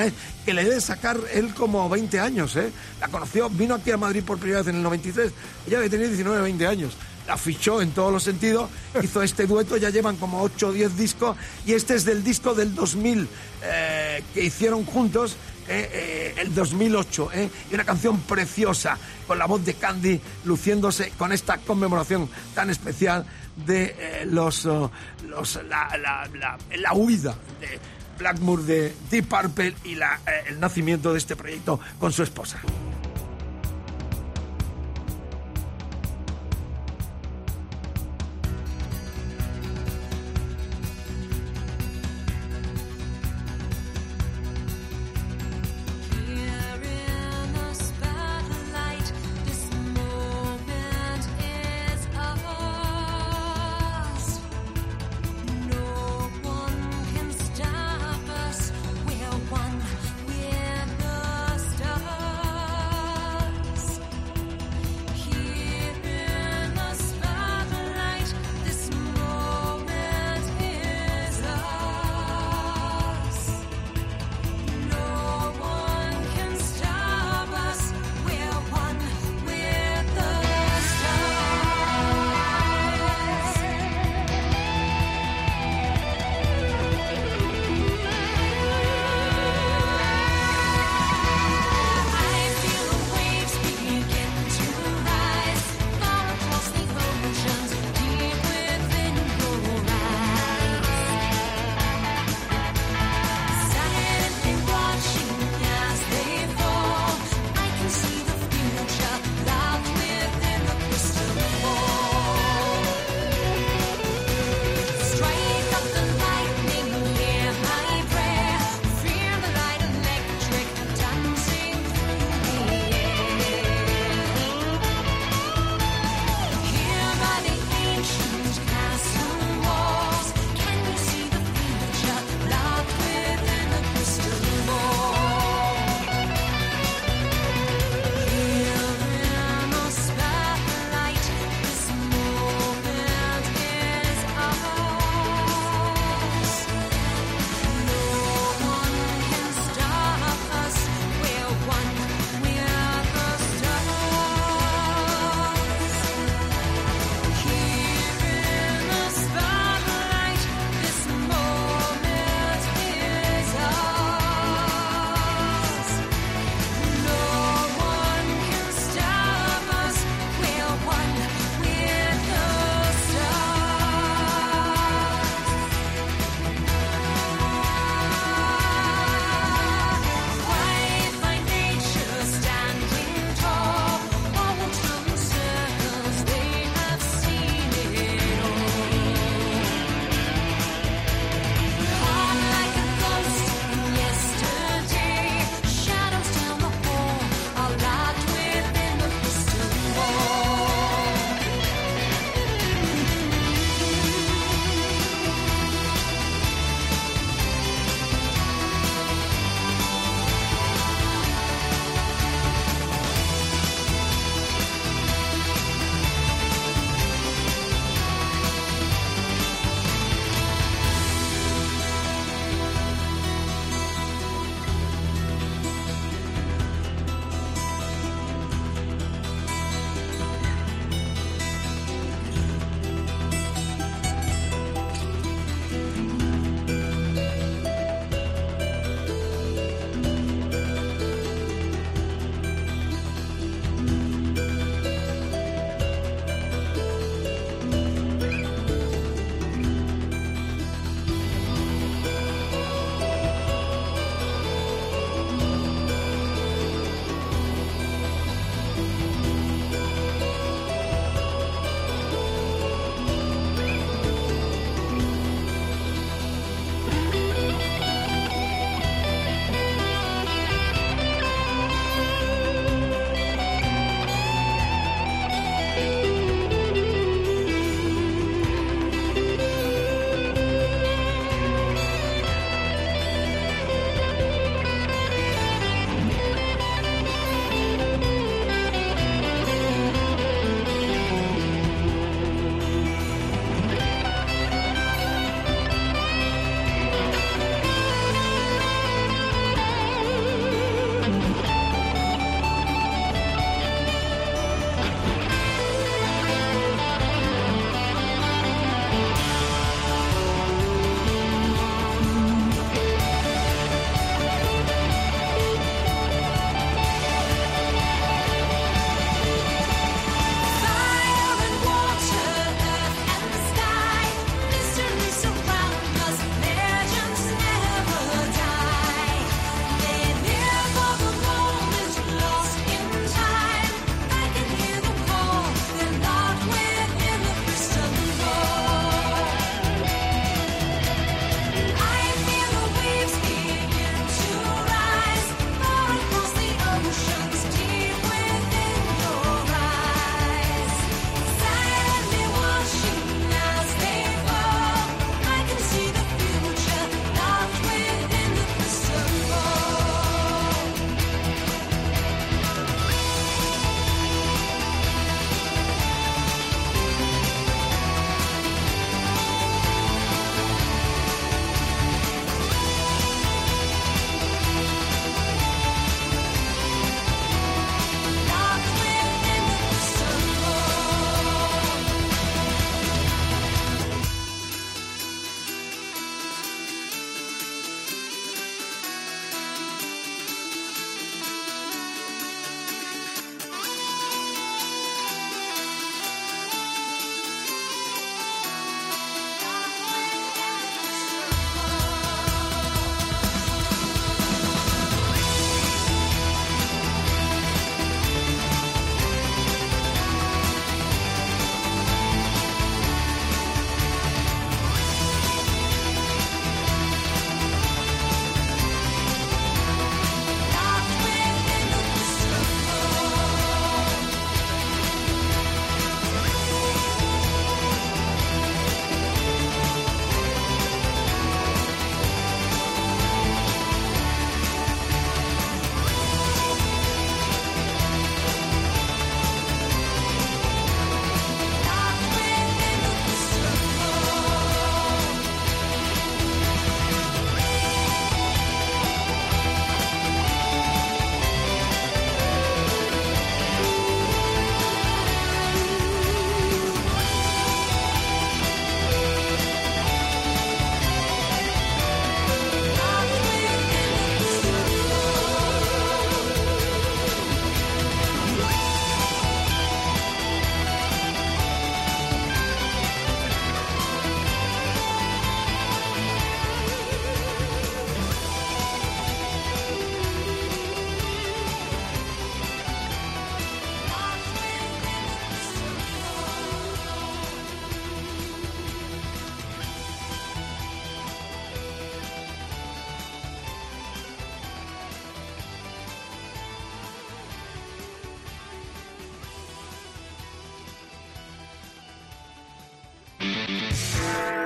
que 0.45 0.55
le 0.55 0.65
debe 0.65 0.81
sacar 0.81 1.19
él 1.33 1.53
como 1.55 1.89
20 1.89 2.21
años, 2.21 2.57
¿eh? 2.57 2.71
La 3.01 3.09
conoció, 3.09 3.51
vino 3.51 3.75
aquí 3.75 3.91
a 3.91 3.97
Madrid 3.97 4.23
por 4.25 4.39
primera 4.39 4.61
vez 4.61 4.69
en 4.69 4.77
el 4.77 4.83
93, 4.83 5.33
ella 5.67 5.79
debe 5.79 5.91
tener 5.91 6.09
19, 6.09 6.43
20 6.43 6.67
años. 6.67 6.93
La 7.27 7.37
fichó 7.37 7.81
en 7.81 7.93
todos 7.93 8.13
los 8.13 8.23
sentidos, 8.23 8.71
hizo 9.03 9.23
este 9.23 9.47
dueto, 9.47 9.77
ya 9.77 9.91
llevan 9.91 10.17
como 10.17 10.43
8 10.43 10.69
o 10.69 10.73
10 10.73 10.97
discos, 10.97 11.37
y 11.67 11.75
este 11.75 11.95
es 11.95 12.05
del 12.05 12.25
disco 12.25 12.55
del 12.55 12.75
2000 12.75 13.29
eh, 13.63 14.23
que 14.33 14.45
hicieron 14.45 14.85
juntos, 14.85 15.37
eh, 15.73 15.89
eh, 15.93 16.35
el 16.39 16.53
2008, 16.53 17.31
eh, 17.33 17.49
y 17.71 17.75
una 17.75 17.85
canción 17.85 18.21
preciosa, 18.23 18.99
con 19.29 19.39
la 19.39 19.47
voz 19.47 19.65
de 19.65 19.75
Candy 19.75 20.21
luciéndose 20.45 21.13
con 21.17 21.31
esta 21.31 21.59
conmemoración 21.59 22.29
tan 22.57 22.71
especial 22.71 23.25
de 23.55 24.27
los, 24.27 24.67
oh, 24.67 24.91
los 25.29 25.61
la, 25.69 25.97
la, 25.97 26.29
la, 26.35 26.59
la 26.77 26.93
huida 26.93 27.37
de 27.61 27.79
Blackmore 28.19 28.65
de 28.65 28.95
Deep 29.13 29.29
Purple 29.29 29.77
y 29.85 29.93
el 29.93 30.59
nacimiento 30.59 31.13
de 31.13 31.19
este 31.19 31.37
proyecto 31.37 31.79
con 32.01 32.13
su 32.13 32.25
esposa. 32.25 32.61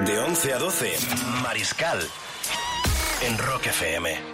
De 0.05 0.19
11 0.19 0.53
a 0.53 0.59
12, 0.59 0.97
Mariscal. 1.43 1.99
En 3.23 3.39
Rock 3.39 3.67
FM. 3.67 4.34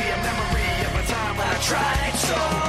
tried 1.71 2.15
so 2.17 2.60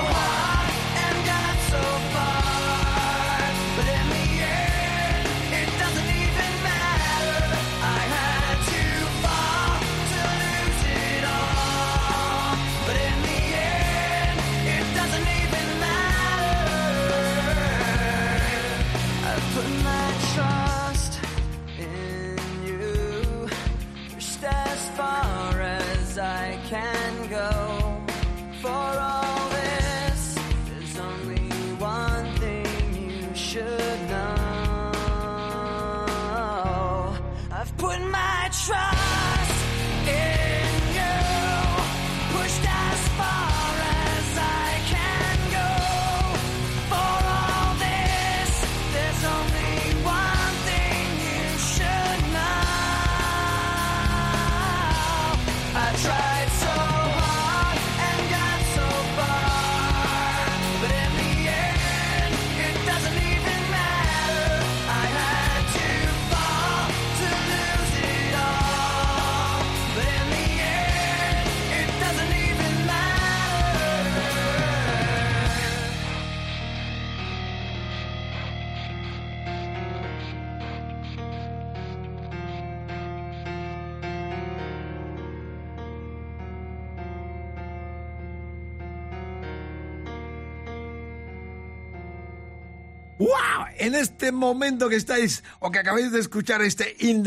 En 93.82 93.96
este 93.96 94.30
momento 94.30 94.88
que 94.88 94.94
estáis 94.94 95.42
o 95.58 95.72
que 95.72 95.80
acabáis 95.80 96.12
de 96.12 96.20
escuchar 96.20 96.62
este 96.62 96.94
In 97.00 97.24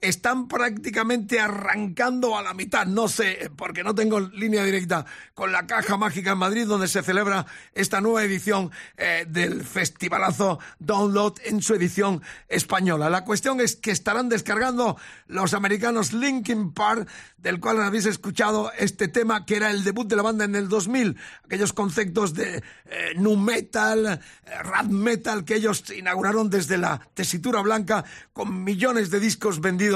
están 0.00 0.48
prácticamente 0.48 1.40
arrancando 1.40 2.36
a 2.36 2.42
la 2.42 2.54
mitad. 2.54 2.86
No 2.86 3.08
sé, 3.08 3.50
porque 3.56 3.84
no 3.84 3.94
tengo 3.94 4.20
línea 4.20 4.64
directa 4.64 5.04
con 5.34 5.52
la 5.52 5.66
Caja 5.66 5.96
Mágica 5.96 6.32
en 6.32 6.38
Madrid, 6.38 6.66
donde 6.66 6.88
se 6.88 7.02
celebra 7.02 7.46
esta 7.74 8.00
nueva 8.00 8.24
edición 8.24 8.70
eh, 8.96 9.26
del 9.28 9.64
festivalazo 9.64 10.58
Download 10.78 11.34
en 11.44 11.62
su 11.62 11.74
edición 11.74 12.22
española. 12.48 13.10
La 13.10 13.24
cuestión 13.24 13.60
es 13.60 13.76
que 13.76 13.90
estarán 13.90 14.28
descargando 14.28 14.96
los 15.26 15.52
americanos 15.54 16.12
Linkin 16.12 16.72
Park, 16.72 17.08
del 17.36 17.60
cual 17.60 17.82
habéis 17.82 18.06
escuchado 18.06 18.72
este 18.78 19.08
tema 19.08 19.44
que 19.44 19.56
era 19.56 19.70
el 19.70 19.84
debut 19.84 20.08
de 20.08 20.16
la 20.16 20.22
banda 20.22 20.44
en 20.44 20.56
el 20.56 20.68
2000. 20.68 21.16
Aquellos 21.44 21.72
conceptos 21.72 22.34
de 22.34 22.62
eh, 22.86 23.12
nu 23.16 23.36
metal, 23.36 24.06
eh, 24.06 24.62
rap 24.62 24.86
metal 24.86 25.44
que 25.44 25.56
ellos 25.56 25.84
inauguraron 25.90 26.48
desde 26.48 26.78
la 26.78 27.00
tesitura 27.14 27.60
blanca 27.60 28.04
con 28.32 28.64
millones 28.64 29.10
de 29.10 29.20
discos 29.20 29.60
vendidos 29.60 29.89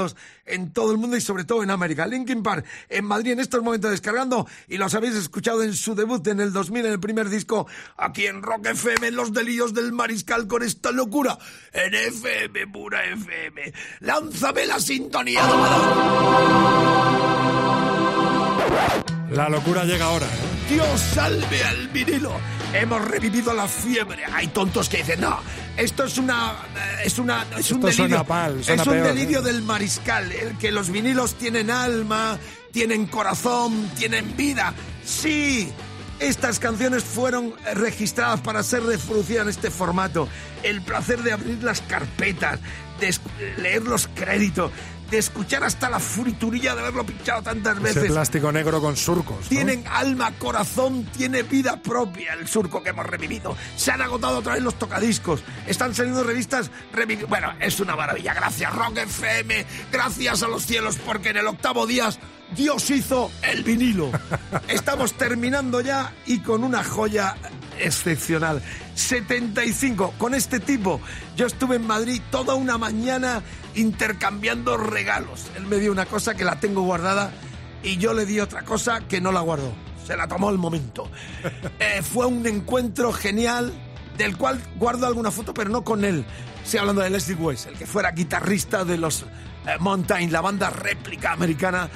en 0.45 0.71
todo 0.71 0.91
el 0.91 0.97
mundo 0.97 1.17
y 1.17 1.21
sobre 1.21 1.43
todo 1.43 1.63
en 1.63 1.71
América. 1.71 2.05
Linkin 2.05 2.43
Park 2.43 2.65
en 2.89 3.05
Madrid 3.05 3.33
en 3.33 3.39
estos 3.39 3.63
momentos 3.63 3.91
descargando 3.91 4.47
y 4.67 4.77
los 4.77 4.93
habéis 4.93 5.15
escuchado 5.15 5.63
en 5.63 5.73
su 5.73 5.95
debut 5.95 6.25
en 6.27 6.39
el 6.39 6.53
2000 6.53 6.85
en 6.85 6.91
el 6.91 6.99
primer 6.99 7.29
disco 7.29 7.67
aquí 7.97 8.25
en 8.25 8.41
Rock 8.41 8.67
FM, 8.67 9.07
en 9.07 9.15
los 9.15 9.33
delirios 9.33 9.73
del 9.73 9.91
mariscal 9.91 10.47
con 10.47 10.63
esta 10.63 10.91
locura 10.91 11.37
en 11.71 11.93
FM, 11.93 12.67
pura 12.67 13.03
FM. 13.05 13.73
Lánzame 14.01 14.65
la 14.65 14.79
sintonía, 14.79 15.41
La 19.31 19.49
locura 19.49 19.83
llega 19.83 20.05
ahora. 20.05 20.27
¿eh? 20.27 20.55
Dios 20.69 20.99
salve 21.13 21.63
al 21.63 21.87
vinilo. 21.89 22.31
Hemos 22.73 23.03
revivido 23.05 23.53
la 23.53 23.67
fiebre. 23.67 24.23
Hay 24.33 24.47
tontos 24.47 24.89
que 24.89 24.97
dicen, 24.97 25.21
no, 25.21 25.39
esto 25.77 26.03
es 26.05 26.17
una. 26.17 26.53
eh, 26.75 27.03
Es, 27.05 27.19
una, 27.19 27.45
es 27.57 27.71
un 27.71 27.77
Esto 27.87 28.03
delirio. 28.03 28.23
pal, 28.25 28.59
es 28.59 28.69
un 28.69 28.77
peor, 28.93 29.07
delirio 29.07 29.39
¿eh? 29.39 29.43
del 29.43 29.61
mariscal. 29.61 30.31
El 30.31 30.57
que 30.57 30.71
los 30.71 30.89
vinilos 30.89 31.35
tienen 31.35 31.69
alma, 31.69 32.37
tienen 32.71 33.05
corazón, 33.07 33.89
tienen 33.97 34.35
vida. 34.35 34.73
Sí. 35.05 35.71
Estas 36.19 36.59
canciones 36.59 37.03
fueron 37.03 37.53
registradas 37.73 38.39
para 38.39 38.63
ser 38.63 38.83
reproducidas 38.83 39.43
en 39.43 39.49
este 39.49 39.69
formato. 39.69 40.29
El 40.63 40.81
placer 40.81 41.21
de 41.23 41.33
abrir 41.33 41.61
las 41.61 41.81
carpetas, 41.81 42.59
de 43.01 43.13
leer 43.61 43.83
los 43.83 44.07
créditos, 44.07 44.71
escuchar 45.17 45.63
hasta 45.63 45.89
la 45.89 45.99
friturilla 45.99 46.75
de 46.75 46.81
haberlo 46.81 47.05
pinchado 47.05 47.41
tantas 47.43 47.75
Ese 47.77 47.83
veces. 47.83 48.11
plástico 48.11 48.51
negro 48.51 48.81
con 48.81 48.95
surcos. 48.95 49.37
¿no? 49.41 49.47
Tienen 49.49 49.83
alma, 49.87 50.31
corazón, 50.37 51.05
tiene 51.17 51.43
vida 51.43 51.81
propia 51.81 52.33
el 52.33 52.47
surco 52.47 52.83
que 52.83 52.89
hemos 52.89 53.05
revivido. 53.05 53.55
Se 53.75 53.91
han 53.91 54.01
agotado 54.01 54.39
otra 54.39 54.53
vez 54.53 54.63
los 54.63 54.75
tocadiscos. 54.79 55.43
Están 55.67 55.93
saliendo 55.95 56.23
revistas 56.23 56.69
revivi- 56.93 57.27
Bueno, 57.27 57.53
es 57.59 57.79
una 57.79 57.95
maravilla. 57.95 58.33
Gracias 58.33 58.73
Rock 58.73 58.97
FM, 58.97 59.65
gracias 59.91 60.43
a 60.43 60.47
los 60.47 60.65
cielos, 60.65 60.97
porque 61.05 61.29
en 61.29 61.37
el 61.37 61.47
octavo 61.47 61.85
día 61.87 62.09
Dios 62.55 62.89
hizo 62.89 63.31
el 63.41 63.63
vinilo. 63.63 64.11
Estamos 64.67 65.13
terminando 65.13 65.81
ya 65.81 66.13
y 66.25 66.39
con 66.39 66.63
una 66.63 66.83
joya 66.83 67.35
excepcional. 67.79 68.61
75, 68.95 70.13
con 70.17 70.33
este 70.33 70.59
tipo. 70.59 71.01
Yo 71.35 71.47
estuve 71.47 71.77
en 71.77 71.87
Madrid 71.87 72.21
toda 72.31 72.55
una 72.55 72.77
mañana 72.77 73.41
intercambiando 73.75 74.77
regalos. 74.77 75.47
Él 75.55 75.65
me 75.65 75.77
dio 75.77 75.91
una 75.91 76.05
cosa 76.05 76.35
que 76.35 76.45
la 76.45 76.59
tengo 76.59 76.81
guardada 76.83 77.31
y 77.83 77.97
yo 77.97 78.13
le 78.13 78.25
di 78.25 78.39
otra 78.39 78.63
cosa 78.63 79.01
que 79.01 79.21
no 79.21 79.31
la 79.31 79.41
guardó. 79.41 79.73
Se 80.05 80.15
la 80.15 80.27
tomó 80.27 80.49
al 80.49 80.57
momento. 80.57 81.09
Eh, 81.79 82.01
fue 82.01 82.25
un 82.25 82.45
encuentro 82.45 83.11
genial 83.11 83.73
del 84.17 84.37
cual 84.37 84.61
guardo 84.77 85.07
alguna 85.07 85.31
foto, 85.31 85.53
pero 85.53 85.69
no 85.69 85.83
con 85.83 86.05
él. 86.05 86.25
Estoy 86.63 86.79
hablando 86.79 87.01
de 87.01 87.09
Leslie 87.09 87.35
Weiss, 87.35 87.65
el 87.65 87.75
que 87.75 87.85
fuera 87.85 88.11
guitarrista 88.11 88.85
de 88.85 88.97
los 88.97 89.23
eh, 89.23 89.77
Mountain, 89.79 90.31
la 90.31 90.41
banda 90.41 90.69
réplica 90.69 91.31
americana 91.33 91.89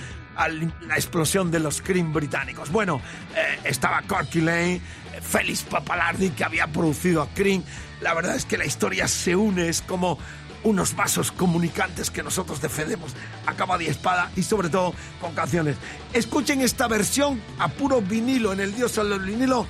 la 0.47 0.95
explosión 0.95 1.51
de 1.51 1.59
los 1.59 1.81
Cream 1.81 2.13
británicos. 2.13 2.71
Bueno, 2.71 3.01
eh, 3.35 3.59
estaba 3.65 4.01
Corky 4.03 4.41
Lane, 4.41 4.81
Félix 5.21 5.63
Papalardi, 5.63 6.29
que 6.29 6.43
había 6.43 6.67
producido 6.67 7.21
a 7.21 7.29
Cream. 7.33 7.63
La 8.01 8.13
verdad 8.13 8.35
es 8.35 8.45
que 8.45 8.57
la 8.57 8.65
historia 8.65 9.07
se 9.07 9.35
une, 9.35 9.67
es 9.67 9.81
como 9.81 10.17
unos 10.63 10.95
vasos 10.95 11.31
comunicantes 11.31 12.11
que 12.11 12.23
nosotros 12.23 12.61
defendemos 12.61 13.13
a 13.45 13.53
capa 13.53 13.77
de 13.77 13.87
espada 13.87 14.29
y 14.35 14.43
sobre 14.43 14.69
todo 14.69 14.93
con 15.21 15.33
canciones. 15.33 15.77
Escuchen 16.13 16.61
esta 16.61 16.87
versión 16.87 17.41
a 17.59 17.69
puro 17.69 18.01
vinilo 18.01 18.53
en 18.53 18.59
el 18.59 18.75
dios 18.75 18.95
del 18.95 19.19
vinilo 19.19 19.65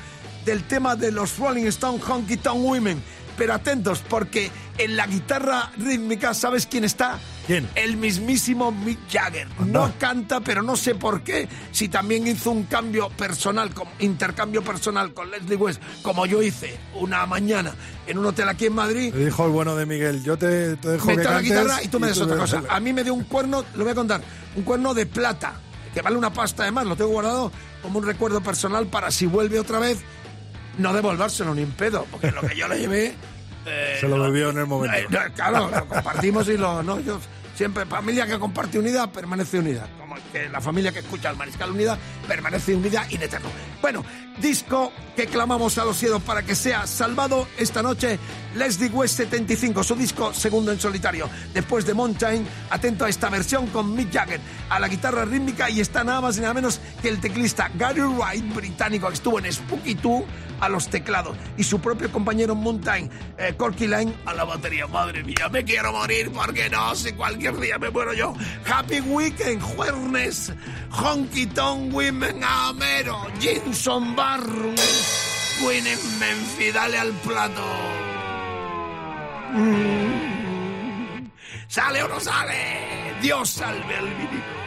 del 0.45 0.63
tema 0.63 0.95
de 0.95 1.11
los 1.11 1.37
Rolling 1.37 1.65
Stone 1.65 1.99
Honky 2.05 2.37
Tonk 2.37 2.63
Women. 2.63 3.03
Pero 3.37 3.53
atentos 3.53 4.03
porque 4.07 4.51
en 4.77 4.97
la 4.97 5.07
guitarra 5.07 5.71
rítmica, 5.77 6.33
¿sabes 6.33 6.65
quién 6.65 6.83
está? 6.83 7.19
¿Quién? 7.49 7.67
El 7.73 7.97
mismísimo 7.97 8.71
Mick 8.71 8.99
Jagger. 9.11 9.47
No 9.65 9.91
canta, 9.97 10.39
pero 10.39 10.61
no 10.61 10.75
sé 10.75 10.93
por 10.93 11.23
qué. 11.23 11.49
Si 11.71 11.89
también 11.89 12.27
hizo 12.27 12.51
un 12.51 12.65
cambio 12.65 13.09
personal, 13.09 13.71
intercambio 13.97 14.63
personal 14.63 15.15
con 15.15 15.31
Leslie 15.31 15.55
West, 15.55 15.81
como 16.03 16.27
yo 16.27 16.43
hice 16.43 16.77
una 16.93 17.25
mañana 17.25 17.73
en 18.05 18.19
un 18.19 18.27
hotel 18.27 18.49
aquí 18.49 18.67
en 18.67 18.73
Madrid. 18.73 19.11
Le 19.15 19.25
dijo 19.25 19.47
el 19.47 19.51
bueno 19.51 19.75
de 19.75 19.87
Miguel, 19.87 20.23
yo 20.23 20.37
te, 20.37 20.75
te 20.75 20.89
dejo 20.89 21.07
Meto 21.07 21.17
que 21.21 21.23
la 21.23 21.29
cantes 21.31 21.49
guitarra 21.49 21.83
y 21.83 21.87
tú 21.87 21.99
me 21.99 22.05
des 22.05 22.21
otra 22.21 22.37
cosa. 22.37 22.61
A 22.69 22.79
mí 22.79 22.93
me 22.93 23.03
dio 23.03 23.15
un 23.15 23.23
cuerno, 23.23 23.65
lo 23.73 23.83
voy 23.83 23.93
a 23.93 23.95
contar, 23.95 24.21
un 24.55 24.61
cuerno 24.61 24.93
de 24.93 25.07
plata, 25.07 25.55
que 25.91 26.03
vale 26.03 26.17
una 26.17 26.31
pasta 26.31 26.61
además, 26.61 26.85
lo 26.85 26.95
tengo 26.95 27.09
guardado 27.09 27.51
como 27.81 27.97
un 27.97 28.05
recuerdo 28.05 28.41
personal 28.41 28.85
para 28.85 29.09
si 29.09 29.25
vuelve 29.25 29.59
otra 29.59 29.79
vez, 29.79 29.97
no 30.77 30.93
devolvérselo 30.93 31.55
ni 31.55 31.63
en 31.63 31.71
pedo, 31.71 32.05
porque 32.11 32.29
lo 32.29 32.41
que 32.41 32.55
yo 32.55 32.67
le 32.67 32.77
llevé... 32.77 33.15
eh, 33.65 33.97
Se 33.99 34.07
lo 34.07 34.19
bebió 34.21 34.51
en 34.51 34.59
el 34.59 34.67
momento. 34.67 34.95
eh, 34.95 35.31
claro, 35.33 35.71
lo 35.71 35.87
compartimos 35.87 36.47
y 36.47 36.55
lo... 36.55 36.83
No, 36.83 36.99
yo 36.99 37.19
siempre, 37.59 37.85
familia 37.85 38.25
que 38.25 38.39
comparte 38.39 38.79
unida, 38.79 39.11
permanece 39.11 39.59
unida. 39.59 39.85
Como 39.99 40.15
la 40.49 40.61
familia 40.61 40.93
que 40.93 40.99
escucha 40.99 41.29
al 41.29 41.35
Mariscal 41.35 41.71
Unida, 41.71 41.97
permanece 42.25 42.73
unida 42.73 43.05
in 43.09 43.21
eterno. 43.21 43.49
Bueno, 43.81 44.05
disco 44.41 44.91
que 45.15 45.27
clamamos 45.27 45.77
a 45.77 45.85
los 45.85 45.97
cielos 45.97 46.21
para 46.21 46.43
que 46.43 46.55
sea 46.55 46.87
salvado 46.87 47.47
esta 47.57 47.83
noche, 47.83 48.17
Leslie 48.55 48.89
West 48.89 49.17
75, 49.17 49.83
su 49.83 49.95
disco 49.95 50.33
segundo 50.33 50.71
en 50.71 50.79
solitario. 50.79 51.29
Después 51.53 51.85
de 51.85 51.93
Mountain, 51.93 52.47
atento 52.69 53.05
a 53.05 53.09
esta 53.09 53.29
versión 53.29 53.67
con 53.67 53.93
Mick 53.93 54.13
Jagger 54.13 54.39
a 54.69 54.79
la 54.79 54.87
guitarra 54.87 55.25
rítmica 55.25 55.69
y 55.69 55.81
está 55.81 56.03
nada 56.03 56.21
más 56.21 56.37
y 56.37 56.41
nada 56.41 56.53
menos 56.53 56.79
que 57.01 57.09
el 57.09 57.19
teclista 57.19 57.69
Gary 57.75 58.01
Wright, 58.01 58.53
británico, 58.53 59.07
que 59.07 59.15
estuvo 59.15 59.39
en 59.39 59.51
Spooky 59.51 59.95
2 59.95 60.23
a 60.61 60.69
los 60.69 60.87
teclados 60.89 61.35
y 61.57 61.63
su 61.63 61.79
propio 61.79 62.11
compañero 62.11 62.55
Mountain, 62.55 63.09
eh, 63.37 63.53
Corky 63.57 63.87
Line, 63.87 64.13
a 64.25 64.33
la 64.33 64.45
batería. 64.45 64.87
Madre 64.87 65.23
mía, 65.23 65.49
me 65.51 65.63
quiero 65.63 65.91
morir 65.91 66.31
porque 66.31 66.69
no 66.69 66.95
sé, 66.95 67.15
cualquier 67.15 67.57
día 67.59 67.77
me 67.77 67.89
muero 67.89 68.13
yo. 68.13 68.33
Happy 68.65 69.01
Weekend, 69.01 69.61
jueves, 69.61 70.51
Honky 70.91 71.45
Tonk 71.47 71.93
Women 71.93 72.43
Amero, 72.43 73.27
Jinson 73.39 74.15
Barro, 74.29 74.75
Queen 75.59 75.85
Memphis, 76.19 76.71
dale 76.71 76.99
al 76.99 77.11
plato. 77.13 77.65
¿Sale 81.67 82.03
o 82.03 82.07
no 82.07 82.19
sale? 82.19 83.15
Dios 83.21 83.49
salve 83.49 83.95
al 83.95 84.07
vinilo. 84.07 84.58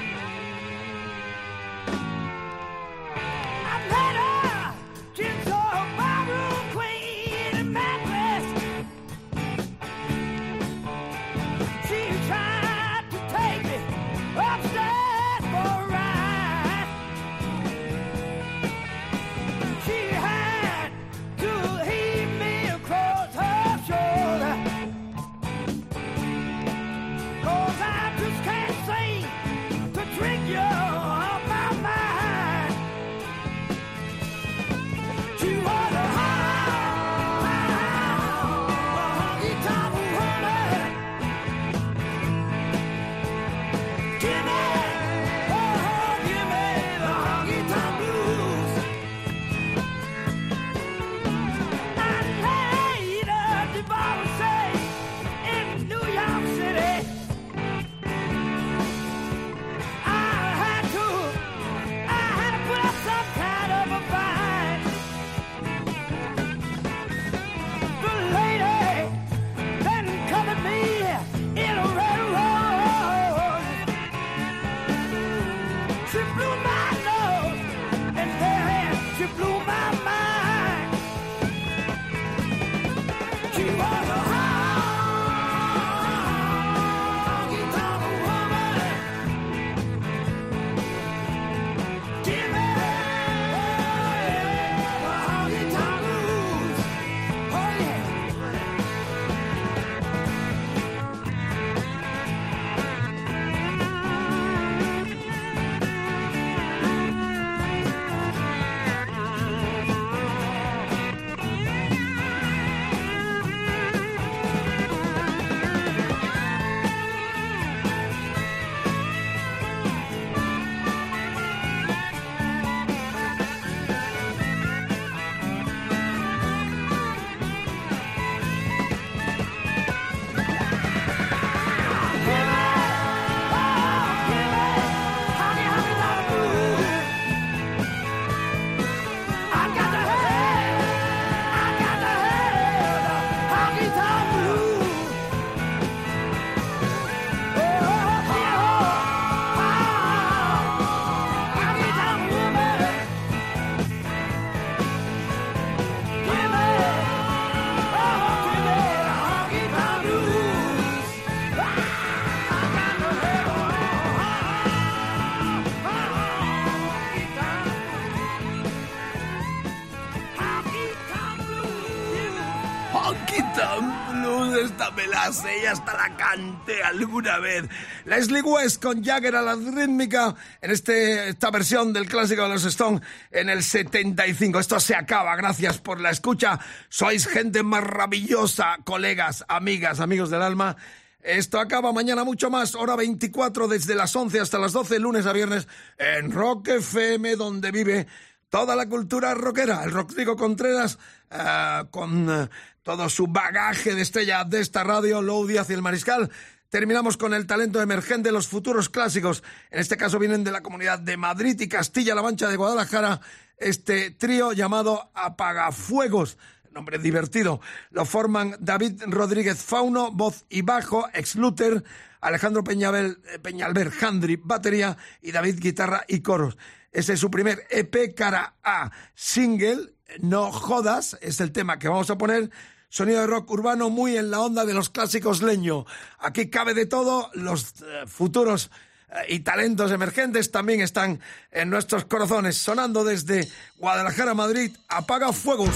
Y 175.25 175.67
hasta 175.67 175.97
la 175.97 176.17
canté 176.17 176.83
alguna 176.83 177.39
vez. 177.39 177.69
Leslie 178.07 178.43
West 178.43 178.83
con 178.83 179.05
Jagger 179.05 179.37
a 179.37 179.43
la 179.43 179.55
rítmica 179.55 180.35
en 180.61 180.73
este, 180.73 181.29
esta 181.29 181.53
versión 181.53 181.93
del 181.93 182.09
clásico 182.09 182.43
de 182.43 182.49
los 182.49 182.65
Stones 182.65 183.03
en 183.31 183.49
el 183.49 183.63
75. 183.63 184.59
Esto 184.59 184.81
se 184.81 184.97
acaba, 184.97 185.37
gracias 185.37 185.79
por 185.79 186.01
la 186.01 186.11
escucha. 186.11 186.59
Sois 186.89 187.29
gente 187.29 187.63
maravillosa, 187.63 188.79
colegas, 188.83 189.45
amigas, 189.47 190.01
amigos 190.01 190.29
del 190.29 190.43
alma. 190.43 190.77
Esto 191.23 191.61
acaba 191.61 191.93
mañana 191.93 192.25
mucho 192.25 192.51
más, 192.51 192.75
hora 192.75 192.97
24 192.97 193.69
desde 193.69 193.95
las 193.95 194.17
11 194.17 194.41
hasta 194.41 194.59
las 194.59 194.73
12, 194.73 194.99
lunes 194.99 195.27
a 195.27 195.33
viernes, 195.33 195.69
en 195.99 196.33
Rock 196.33 196.67
FM, 196.67 197.37
donde 197.37 197.71
vive 197.71 198.09
toda 198.51 198.75
la 198.75 198.89
cultura 198.89 199.33
rockera. 199.35 199.85
El 199.85 199.93
Rodrigo 199.93 200.37
Contreras, 200.37 200.99
eh, 201.31 201.85
con 201.91 202.29
eh, 202.29 202.49
todo 202.83 203.09
su 203.09 203.27
bagaje 203.29 203.95
de 203.95 204.03
estrella 204.03 204.45
de 204.45 204.61
esta 204.61 204.85
radio, 204.85 205.23
Lou 205.23 205.47
Díaz 205.47 205.71
y 205.71 205.75
el 205.75 205.83
Mariscal. 205.83 206.31
Terminamos 206.69 207.17
con 207.17 207.35
el 207.35 207.47
talento 207.47 207.81
emergente, 207.81 208.33
los 208.33 208.49
futuros 208.49 208.89
clásicos. 208.89 209.43
En 209.71 209.79
este 209.79 209.97
caso 209.97 210.19
vienen 210.19 210.43
de 210.43 210.53
la 210.53 210.63
comunidad 210.63 210.99
de 210.99 211.17
Madrid 211.17 211.61
y 211.61 211.69
Castilla-La 211.69 212.23
Mancha 212.23 212.49
de 212.49 212.57
Guadalajara. 212.57 213.21
Este 213.57 214.11
trío 214.11 214.53
llamado 214.53 215.11
Apagafuegos 215.15 216.39
nombre 216.73 216.99
divertido. 216.99 217.61
Lo 217.91 218.05
forman 218.05 218.57
David 218.59 219.03
Rodríguez 219.07 219.63
Fauno, 219.63 220.11
voz 220.11 220.47
y 220.49 220.63
bajo, 220.63 221.07
ex 221.13 221.37
Luther, 221.37 221.85
Alejandro 222.21 222.65
Peñabel, 222.65 223.19
eh, 223.31 223.39
Peñalver 223.39 223.91
Jandri, 223.91 224.37
batería 224.37 224.97
y 225.21 225.33
David 225.33 225.59
guitarra 225.61 226.05
y 226.09 226.21
coros. 226.21 226.57
Ese 226.91 227.15
es 227.15 227.21
su 227.21 227.31
primer 227.31 227.67
EP 227.71 228.15
cara 228.15 228.57
A 228.63 228.91
single, 229.15 229.93
No 230.21 230.53
Jodas, 230.53 231.17
es 231.21 231.41
el 231.41 231.53
tema 231.53 231.79
que 231.79 231.89
vamos 231.89 232.11
a 232.11 232.19
poner. 232.19 232.51
Sonido 232.89 233.21
de 233.21 233.27
rock 233.27 233.51
urbano 233.51 233.89
muy 233.89 234.17
en 234.17 234.31
la 234.31 234.41
onda 234.41 234.65
de 234.65 234.75
los 234.75 234.91
clásicos 234.91 235.41
leño. 235.41 235.87
Aquí 236.19 236.51
cabe 236.51 236.75
de 236.75 236.87
todo, 236.87 237.31
los 237.33 237.75
eh, 237.81 238.05
futuros 238.07 238.71
eh, 239.09 239.35
y 239.35 239.41
talentos 239.41 239.91
emergentes 239.91 240.51
también 240.51 240.83
están 240.83 241.21
en 241.51 241.71
nuestros 241.71 242.05
corazones, 242.05 242.59
sonando 242.59 243.03
desde 243.03 243.49
Guadalajara, 243.79 244.35
Madrid, 244.35 244.77
Apaga 244.89 245.33
Fuegos. 245.33 245.75